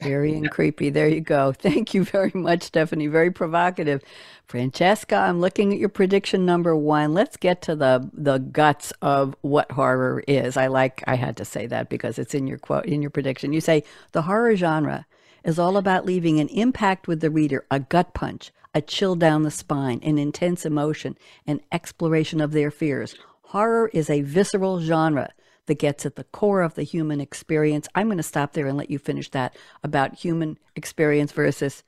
[0.00, 0.90] Very and creepy.
[0.90, 1.52] There you go.
[1.58, 3.06] Thank you very much, Stephanie.
[3.06, 4.02] Very provocative.
[4.46, 7.14] Francesca, I'm looking at your prediction number one.
[7.14, 10.56] Let's get to the the guts of what horror is.
[10.56, 13.52] I like I had to say that because it's in your quote in your prediction.
[13.52, 15.06] You say the horror genre
[15.44, 19.42] is all about leaving an impact with the reader, a gut punch, a chill down
[19.42, 23.14] the spine, an intense emotion, an exploration of their fears.
[23.42, 25.32] Horror is a visceral genre
[25.70, 27.86] that gets at the core of the human experience.
[27.94, 31.84] I'm going to stop there and let you finish that about human experience versus,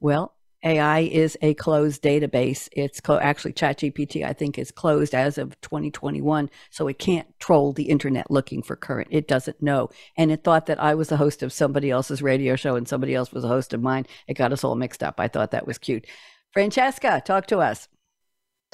[0.00, 2.68] well, AI is a closed database.
[2.72, 6.50] It's clo- actually ChatGPT, I think, is closed as of 2021.
[6.70, 9.06] So it can't troll the internet looking for current.
[9.12, 9.90] It doesn't know.
[10.16, 13.14] And it thought that I was the host of somebody else's radio show and somebody
[13.14, 14.06] else was a host of mine.
[14.26, 15.20] It got us all mixed up.
[15.20, 16.04] I thought that was cute.
[16.52, 17.86] Francesca, talk to us.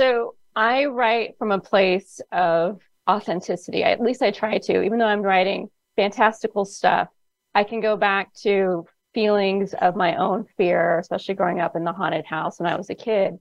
[0.01, 3.83] So I write from a place of authenticity.
[3.83, 7.09] At least I try to, even though I'm writing fantastical stuff,
[7.55, 11.93] I can go back to feelings of my own fear, especially growing up in the
[11.93, 13.39] haunted house when I was a kid.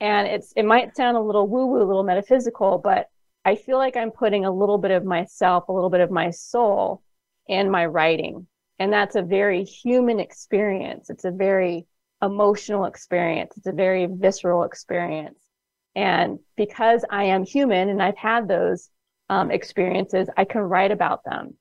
[0.00, 3.08] And it's it might sound a little woo-woo, a little metaphysical, but
[3.44, 6.30] I feel like I'm putting a little bit of myself, a little bit of my
[6.30, 7.02] soul
[7.46, 8.46] in my writing.
[8.78, 11.08] And that's a very human experience.
[11.08, 11.86] It's a very
[12.22, 13.56] emotional experience.
[13.56, 15.38] It's a very visceral experience.
[15.94, 18.90] And because I am human and I've had those
[19.28, 21.54] um, experiences, I can write about them.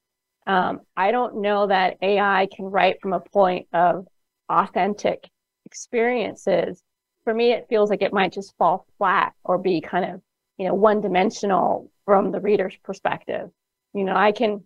[0.47, 4.05] Um, I don't know that AI can write from a point of
[4.49, 5.27] authentic
[5.65, 6.83] experiences.
[7.23, 10.21] For me, it feels like it might just fall flat or be kind of,
[10.57, 13.49] you know, one dimensional from the reader's perspective.
[13.93, 14.63] You know, I can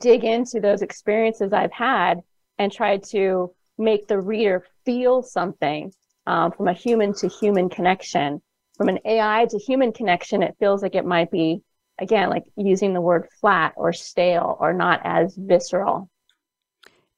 [0.00, 2.20] dig into those experiences I've had
[2.58, 5.92] and try to make the reader feel something
[6.26, 8.42] um, from a human to human connection.
[8.76, 11.62] From an AI to human connection, it feels like it might be
[11.98, 16.10] again, like using the word flat or stale or not as visceral.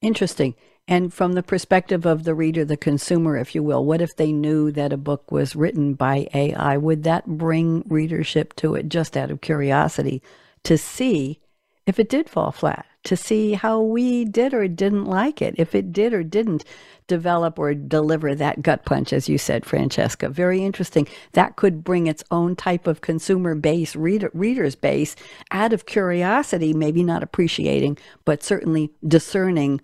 [0.01, 0.55] Interesting.
[0.87, 4.31] And from the perspective of the reader, the consumer, if you will, what if they
[4.31, 6.77] knew that a book was written by AI?
[6.77, 10.23] Would that bring readership to it just out of curiosity
[10.63, 11.41] to see
[11.89, 12.85] if it did fall flat?
[13.03, 16.65] to see how we did or didn't like it, if it did or didn't
[17.07, 20.29] develop or deliver that gut punch, as you said, Francesca.
[20.29, 21.07] Very interesting.
[21.31, 25.15] That could bring its own type of consumer base, reader, reader's base,
[25.51, 29.81] out of curiosity, maybe not appreciating, but certainly discerning.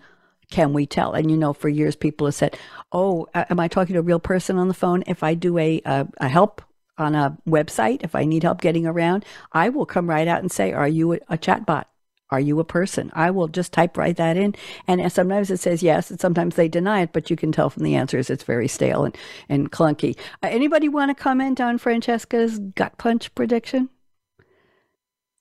[0.52, 1.14] Can we tell?
[1.14, 2.56] And you know, for years people have said,
[2.92, 5.04] "Oh, am I talking to a real person on the phone?
[5.08, 6.62] If I do a a, a help
[7.00, 10.52] on a website, if I need help getting around, I will come right out and
[10.52, 11.86] say, "Are you a, a chatbot?"
[12.32, 13.12] Are you a person?
[13.14, 14.56] I will just type write that in.
[14.88, 17.84] And sometimes it says yes, and sometimes they deny it, but you can tell from
[17.84, 19.16] the answers it's very stale and,
[19.48, 20.18] and clunky.
[20.42, 23.90] Uh, anybody want to comment on Francesca's gut punch prediction?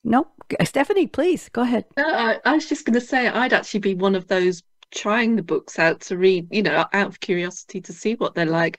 [0.04, 0.30] Nope.
[0.62, 1.86] Stephanie, please go ahead.
[1.96, 4.62] No, I, I was just going to say I'd actually be one of those
[4.94, 8.44] trying the books out to read, you know, out of curiosity to see what they're
[8.44, 8.78] like.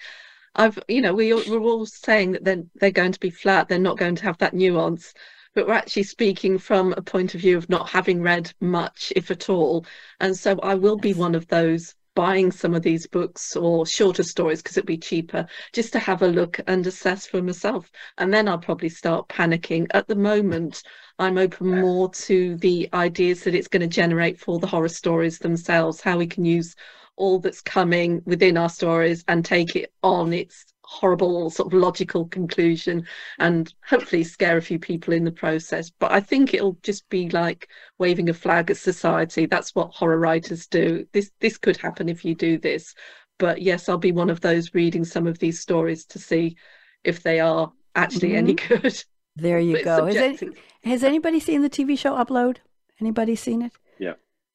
[0.55, 3.79] I've, you know, we, we're all saying that they're, they're going to be flat, they're
[3.79, 5.13] not going to have that nuance
[5.55, 9.31] but we're actually speaking from a point of view of not having read much, if
[9.31, 9.85] at all.
[10.19, 14.23] And so I will be one of those buying some of these books or shorter
[14.23, 17.89] stories because it'd be cheaper just to have a look and assess for myself.
[18.17, 19.87] And then I'll probably start panicking.
[19.91, 20.83] At the moment,
[21.19, 25.39] I'm open more to the ideas that it's going to generate for the horror stories
[25.39, 26.75] themselves, how we can use
[27.17, 32.25] all that's coming within our stories and take it on its horrible sort of logical
[32.27, 33.05] conclusion
[33.39, 35.89] and hopefully scare a few people in the process.
[35.89, 39.45] But i think it'll just be like waving a flag at society.
[39.45, 41.05] That's what horror writers do.
[41.11, 42.93] This this could happen if you do this.
[43.37, 46.55] But yes i'll be one of those reading some of these stories to see
[47.03, 48.37] if they are actually mm-hmm.
[48.37, 49.03] any good.
[49.35, 50.05] There you go.
[50.05, 50.39] Any,
[50.83, 52.57] has anybody seen the tv show upload?
[53.01, 53.73] Anybody seen it?
[53.99, 54.13] Yeah.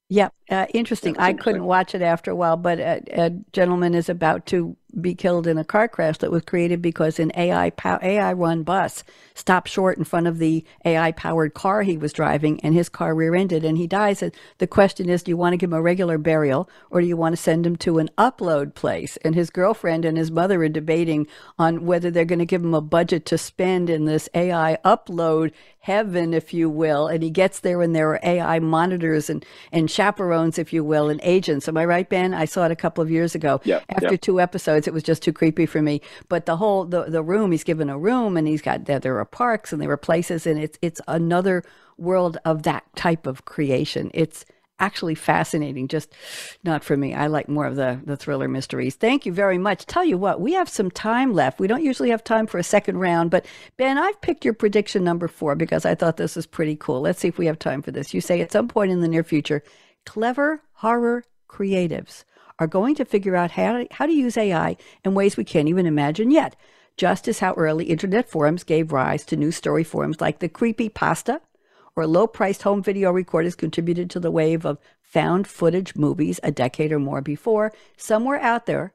[0.08, 1.16] Yeah, uh, interesting.
[1.18, 5.14] I couldn't watch it after a while, but a, a, gentleman is about to be
[5.14, 7.72] killed in a car crash that was created because an AI
[8.02, 12.60] AI run bus stopped short in front of the AI powered car he was driving,
[12.60, 14.22] and his car rear ended, and he dies.
[14.22, 17.06] And the question is, do you want to give him a regular burial, or do
[17.06, 19.16] you want to send him to an upload place?
[19.18, 21.26] And his girlfriend and his mother are debating
[21.58, 25.52] on whether they're going to give him a budget to spend in this AI upload
[25.80, 27.08] heaven, if you will.
[27.08, 31.08] And he gets there, and there are AI monitors and and chaperones, if you will,
[31.08, 31.68] and agents.
[31.68, 32.34] Am I right, Ben?
[32.34, 33.60] I saw it a couple of years ago.
[33.64, 34.16] Yeah, After yeah.
[34.16, 34.88] two episodes was.
[34.88, 36.00] It was just too creepy for me.
[36.28, 39.18] But the whole the, the room, he's given a room and he's got there there
[39.18, 41.62] are parks and there are places and it's it's another
[41.98, 44.10] world of that type of creation.
[44.14, 44.44] It's
[44.78, 46.10] actually fascinating, just
[46.64, 47.12] not for me.
[47.12, 48.94] I like more of the, the thriller mysteries.
[48.94, 49.84] Thank you very much.
[49.84, 51.60] Tell you what, we have some time left.
[51.60, 53.44] We don't usually have time for a second round, but
[53.76, 57.02] Ben, I've picked your prediction number four because I thought this was pretty cool.
[57.02, 58.14] Let's see if we have time for this.
[58.14, 59.62] You say at some point in the near future,
[60.06, 62.24] clever horror creatives
[62.60, 65.68] are going to figure out how to, how to use AI in ways we can't
[65.68, 66.54] even imagine yet.
[66.96, 70.90] Just as how early internet forums gave rise to new story forums like the creepy
[70.90, 71.40] pasta
[71.96, 76.52] or low priced home video recorders contributed to the wave of found footage movies a
[76.52, 77.72] decade or more before.
[77.96, 78.92] Somewhere out there,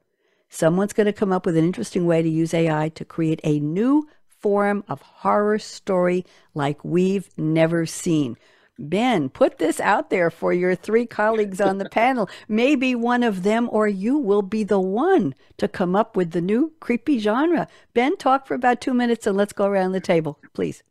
[0.49, 3.59] someone's going to come up with an interesting way to use AI to create a
[3.59, 8.38] new form of horror story like we've never seen.
[8.78, 12.30] Ben, put this out there for your three colleagues on the panel.
[12.47, 16.41] Maybe one of them or you will be the one to come up with the
[16.41, 17.67] new creepy genre.
[17.93, 20.84] Ben, talk for about two minutes and let's go around the table, please.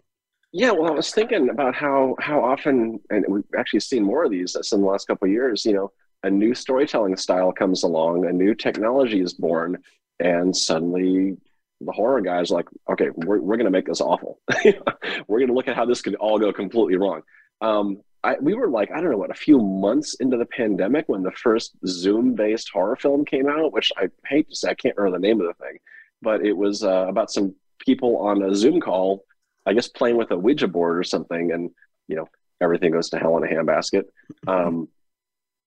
[0.53, 4.31] Yeah, well, I was thinking about how how often, and we've actually seen more of
[4.31, 5.67] these in the last couple of years.
[5.67, 9.79] You know, a new storytelling style comes along, a new technology is born,
[10.21, 11.37] and suddenly
[11.81, 14.39] the horror guys like, okay, we're we're going to make this awful.
[15.27, 17.23] we're going to look at how this could all go completely wrong.
[17.65, 21.09] Um, I, we were like, I don't know what, a few months into the pandemic
[21.09, 24.97] when the first Zoom-based horror film came out, which I hate to say, I can't
[24.97, 25.79] remember the name of the thing,
[26.23, 29.25] but it was uh, about some people on a Zoom call
[29.67, 31.71] I guess playing with a Ouija board or something, and
[32.09, 32.29] you know
[32.61, 34.05] everything goes to hell in a handbasket.
[34.47, 34.89] Um,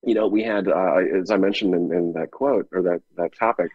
[0.04, 3.36] you know, we had, uh, as I mentioned in, in, that quote or that that
[3.36, 3.72] topic,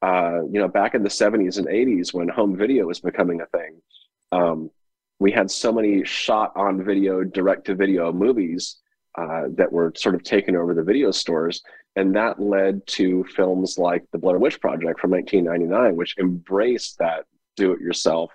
[0.00, 3.46] uh, you know, back in the '70s and '80s when home video was becoming a
[3.46, 3.82] thing,
[4.32, 4.70] um,
[5.24, 8.76] we had so many shot on video, direct to video movies
[9.16, 11.62] uh, that were sort of taken over the video stores.
[11.96, 17.24] And that led to films like The Blair Witch Project from 1999, which embraced that
[17.56, 18.32] do it yourself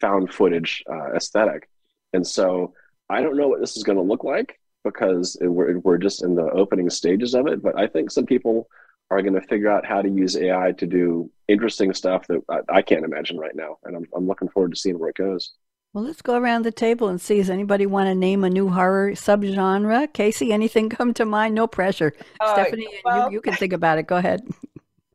[0.00, 1.68] found footage uh, aesthetic.
[2.12, 2.74] And so
[3.08, 6.24] I don't know what this is going to look like because it, we're, we're just
[6.24, 7.62] in the opening stages of it.
[7.62, 8.68] But I think some people
[9.12, 12.78] are going to figure out how to use AI to do interesting stuff that I,
[12.78, 13.78] I can't imagine right now.
[13.84, 15.52] And I'm, I'm looking forward to seeing where it goes.
[15.92, 17.36] Well, let's go around the table and see.
[17.36, 20.08] Does anybody want to name a new horror subgenre?
[20.08, 21.54] KC, anything come to mind?
[21.54, 22.14] No pressure.
[22.40, 24.06] Uh, Stephanie, well, you, you can think about it.
[24.06, 24.40] Go ahead.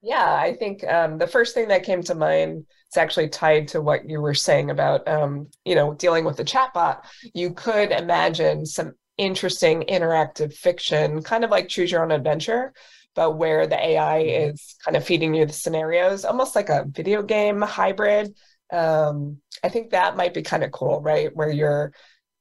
[0.04, 3.82] Yeah, I think um, the first thing that came to mind is actually tied to
[3.82, 7.02] what you were saying about, um, you know, dealing with the chatbot.
[7.34, 12.72] You could imagine some interesting interactive fiction, kind of like Choose Your Own Adventure,
[13.16, 14.52] but where the AI mm-hmm.
[14.52, 18.36] is kind of feeding you the scenarios, almost like a video game hybrid.
[18.72, 21.36] Um, I think that might be kind of cool, right?
[21.36, 21.94] Where you're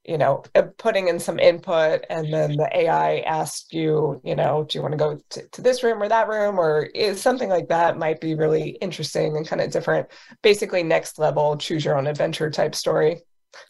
[0.06, 4.64] you know, uh, putting in some input and then the AI asks you, you know,
[4.64, 7.48] do you want to go to, to this room or that room or is something
[7.48, 10.08] like that might be really interesting and kind of different.
[10.42, 13.22] Basically, next level, choose your own adventure type story.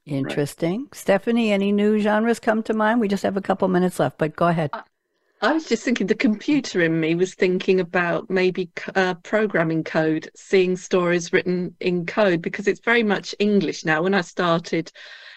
[0.05, 0.83] Interesting.
[0.83, 0.95] Right.
[0.95, 3.01] Stephanie, any new genres come to mind?
[3.01, 4.71] We just have a couple minutes left, but go ahead.
[5.43, 10.31] I was just thinking the computer in me was thinking about maybe uh, programming code,
[10.35, 14.03] seeing stories written in code because it's very much English now.
[14.03, 14.91] When I started,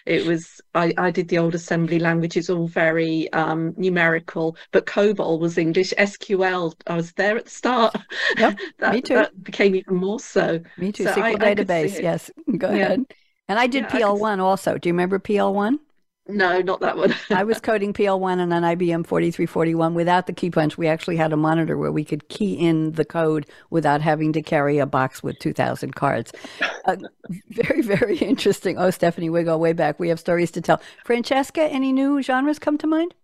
[0.05, 5.39] it was I, I did the old assembly languages, all very um, numerical, but COBOL
[5.39, 5.93] was English.
[5.97, 7.95] SQL, I was there at the start.
[8.37, 9.15] Yep, that, me too.
[9.15, 10.61] That became even more so.
[10.77, 11.03] Me too.
[11.03, 12.31] So SQL I, database, I yes.
[12.57, 12.85] Go yeah.
[12.85, 13.05] ahead.
[13.49, 14.77] And I did yeah, PL1 I also.
[14.77, 15.79] Do you remember PL1?
[16.29, 17.15] No, not that one.
[17.31, 20.77] I was coding PL1 on an IBM 4341 without the key punch.
[20.77, 24.43] We actually had a monitor where we could key in the code without having to
[24.43, 26.31] carry a box with 2,000 cards.
[26.85, 26.97] Uh,
[27.49, 28.77] very, very interesting.
[28.77, 29.99] Oh, Stephanie, we go way back.
[29.99, 30.79] We have stories to tell.
[31.03, 33.15] Francesca, any new genres come to mind?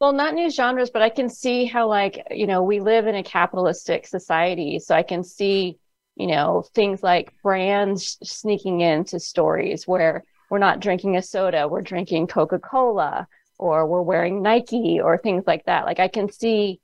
[0.00, 3.16] Well, not new genres, but I can see how, like, you know, we live in
[3.16, 4.78] a capitalistic society.
[4.78, 5.78] So I can see,
[6.14, 10.22] you know, things like brands sneaking into stories where
[10.54, 13.26] we're not drinking a soda, we're drinking Coca Cola,
[13.58, 15.84] or we're wearing Nike, or things like that.
[15.84, 16.78] Like I can see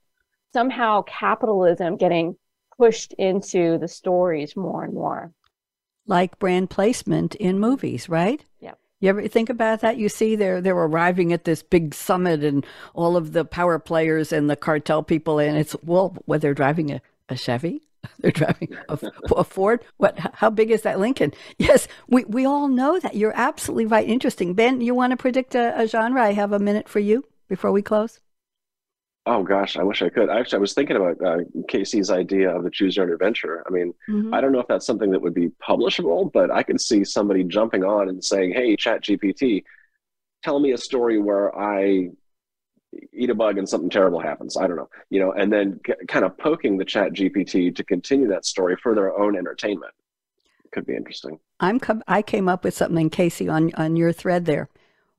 [0.52, 2.34] somehow capitalism getting
[2.76, 5.30] pushed into the stories more and more.
[6.04, 8.44] Like brand placement in movies, right?
[8.58, 8.74] Yeah.
[8.98, 9.98] You ever think about that?
[9.98, 14.32] You see, they're they're arriving at this big summit, and all of the power players
[14.32, 17.82] and the cartel people, and it's well, whether they're driving a, a Chevy
[18.18, 18.98] They're driving a,
[19.36, 19.84] a, Ford.
[19.98, 20.18] What?
[20.34, 21.32] How big is that Lincoln?
[21.58, 23.14] Yes, we, we all know that.
[23.14, 24.08] You're absolutely right.
[24.08, 24.54] Interesting.
[24.54, 26.22] Ben, you want to predict a, a genre?
[26.22, 28.20] I have a minute for you before we close.
[29.26, 30.30] Oh gosh, I wish I could.
[30.30, 33.62] Actually, I was thinking about uh, KC's idea of the choose your own adventure.
[33.66, 34.32] I mean, mm-hmm.
[34.32, 37.44] I don't know if that's something that would be publishable, but I could see somebody
[37.44, 39.64] jumping on and saying, "Hey, Chat GPT,
[40.42, 42.10] tell me a story where I
[43.12, 44.56] eat a bug and something terrible happens.
[44.56, 47.84] I don't know, you know, and then c- kind of poking the chat GPT to
[47.84, 49.92] continue that story for their own entertainment.
[50.72, 51.38] Could be interesting.
[51.58, 54.68] I'm com- I came up with something, KC, on on your thread there.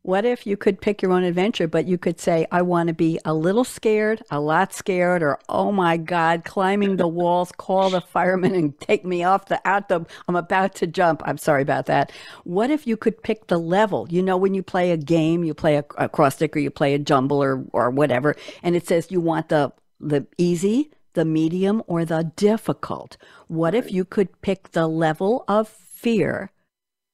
[0.03, 2.93] What if you could pick your own adventure, but you could say, I want to
[2.93, 7.91] be a little scared, a lot scared, or oh my God, climbing the walls, call
[7.91, 11.21] the firemen and take me off the out the I'm about to jump.
[11.25, 12.11] I'm sorry about that.
[12.45, 14.07] What if you could pick the level?
[14.09, 16.71] You know, when you play a game, you play a, a cross stick or you
[16.71, 21.25] play a jumble or or whatever, and it says you want the the easy, the
[21.25, 23.17] medium, or the difficult.
[23.47, 26.49] What if you could pick the level of fear?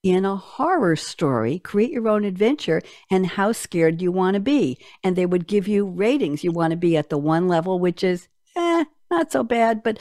[0.08, 2.82] In a horror story, create your own adventure,
[3.12, 4.78] and how scared you want to be.
[5.03, 6.45] And they would give you ratings.
[6.45, 9.99] You want to be at the one level, which is, eh, not so bad, but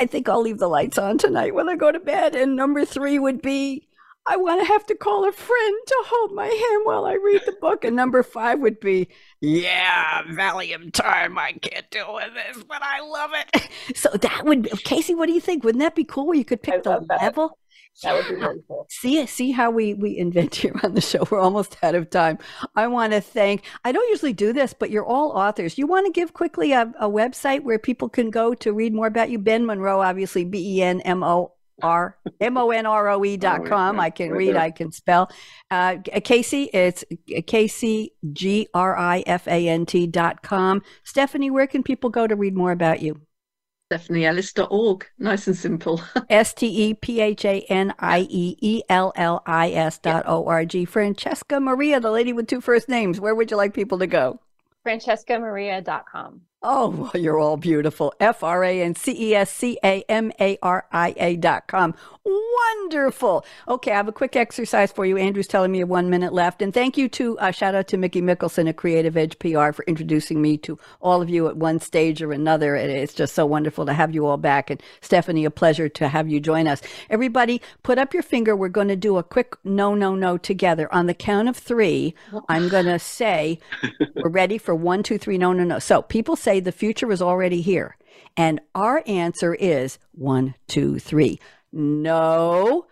[0.00, 2.34] I think I'll leave the lights on tonight when I go to bed.
[2.34, 3.86] And number three would be,
[4.26, 7.42] I want to have to call a friend to hold my hand while I read
[7.46, 7.84] the book.
[7.84, 9.06] And number five would be,
[9.40, 11.38] yeah, Valium time.
[11.38, 13.68] I can't deal with this, but I love it.
[13.96, 15.64] So that would, KC, what do you think?
[15.64, 16.26] Wouldn't that be cool?
[16.26, 17.58] Where you could pick the level?
[18.02, 18.86] That would be really cool.
[18.90, 21.24] See, see how we we invent here on the show.
[21.30, 22.38] We're almost out of time.
[22.74, 23.64] I want to thank.
[23.84, 25.78] I don't usually do this, but you're all authors.
[25.78, 29.06] You want to give quickly a, a website where people can go to read more
[29.06, 29.38] about you.
[29.38, 33.36] Ben Monroe, obviously B E N M O R M O N R O E
[33.38, 34.00] dot com.
[34.00, 35.30] I can read, I can spell.
[35.70, 37.04] Uh, KC, it's
[37.46, 40.82] K C G R I F A N T dot com.
[41.04, 43.20] Stephanie, where can people go to read more about you?
[43.92, 45.06] StephanieEllis.org.
[45.18, 46.00] Nice and simple.
[46.30, 50.24] S T E P H A N I E E L L I S dot
[50.26, 50.84] O R G.
[50.84, 53.20] Francesca Maria, the lady with two first names.
[53.20, 54.40] Where would you like people to go?
[54.86, 56.42] FrancescaMaria.com.
[56.62, 58.14] Oh, well, you're all beautiful.
[58.20, 61.66] F R A N C E S C A M A R I A dot
[61.66, 61.94] com.
[62.24, 63.44] Wonderful.
[63.66, 65.16] Okay, I have a quick exercise for you.
[65.16, 66.62] Andrew's telling me one minute left.
[66.62, 69.84] And thank you to, uh, shout out to Mickey Mickelson at Creative Edge PR for
[69.88, 72.76] introducing me to all of you at one stage or another.
[72.76, 74.70] It's just so wonderful to have you all back.
[74.70, 76.80] And Stephanie, a pleasure to have you join us.
[77.10, 78.54] Everybody, put up your finger.
[78.54, 80.92] We're going to do a quick no, no, no together.
[80.94, 82.14] On the count of three,
[82.48, 83.58] I'm going to say,
[84.14, 85.80] we're ready for one, two, three, no, no, no.
[85.80, 87.96] So people say the future is already here.
[88.36, 91.38] And our answer is one, two, three.
[91.72, 92.86] No.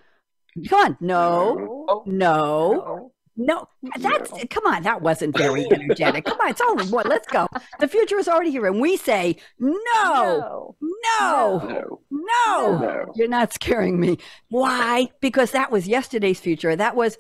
[0.69, 0.97] Come on.
[1.01, 2.03] No.
[2.07, 3.13] No.
[3.37, 3.69] No.
[3.99, 4.83] That's come on.
[4.83, 6.25] That wasn't very energetic.
[6.25, 6.51] Come on.
[6.51, 7.09] It's only one.
[7.09, 7.47] Let's go.
[7.79, 8.67] The future is already here.
[8.67, 9.73] And we say no.
[10.13, 10.77] No.
[10.81, 11.59] No.
[11.63, 12.01] No.
[12.11, 12.79] No.
[12.79, 13.13] No.
[13.15, 14.19] You're not scaring me.
[14.49, 15.11] Why?
[15.21, 16.75] Because that was yesterday's future.
[16.77, 17.17] That was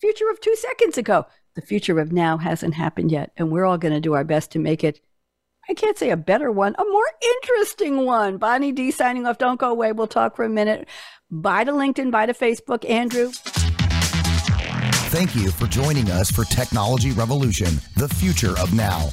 [0.00, 1.26] future of two seconds ago.
[1.54, 3.30] The future of now hasn't happened yet.
[3.36, 5.00] And we're all going to do our best to make it
[5.68, 8.38] I can't say a better one, a more interesting one.
[8.38, 9.38] Bonnie D signing off.
[9.38, 9.92] Don't go away.
[9.92, 10.88] We'll talk for a minute.
[11.30, 12.88] Bye to LinkedIn, bye to Facebook.
[12.88, 13.30] Andrew.
[15.12, 19.10] Thank you for joining us for Technology Revolution, the future of now.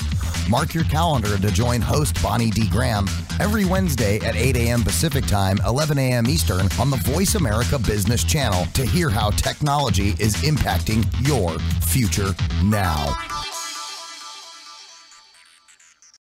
[0.50, 2.68] Mark your calendar to join host Bonnie D.
[2.70, 3.06] Graham
[3.40, 4.84] every Wednesday at 8 a.m.
[4.84, 6.26] Pacific Time, 11 a.m.
[6.28, 12.34] Eastern on the Voice America Business Channel to hear how technology is impacting your future
[12.64, 13.16] now.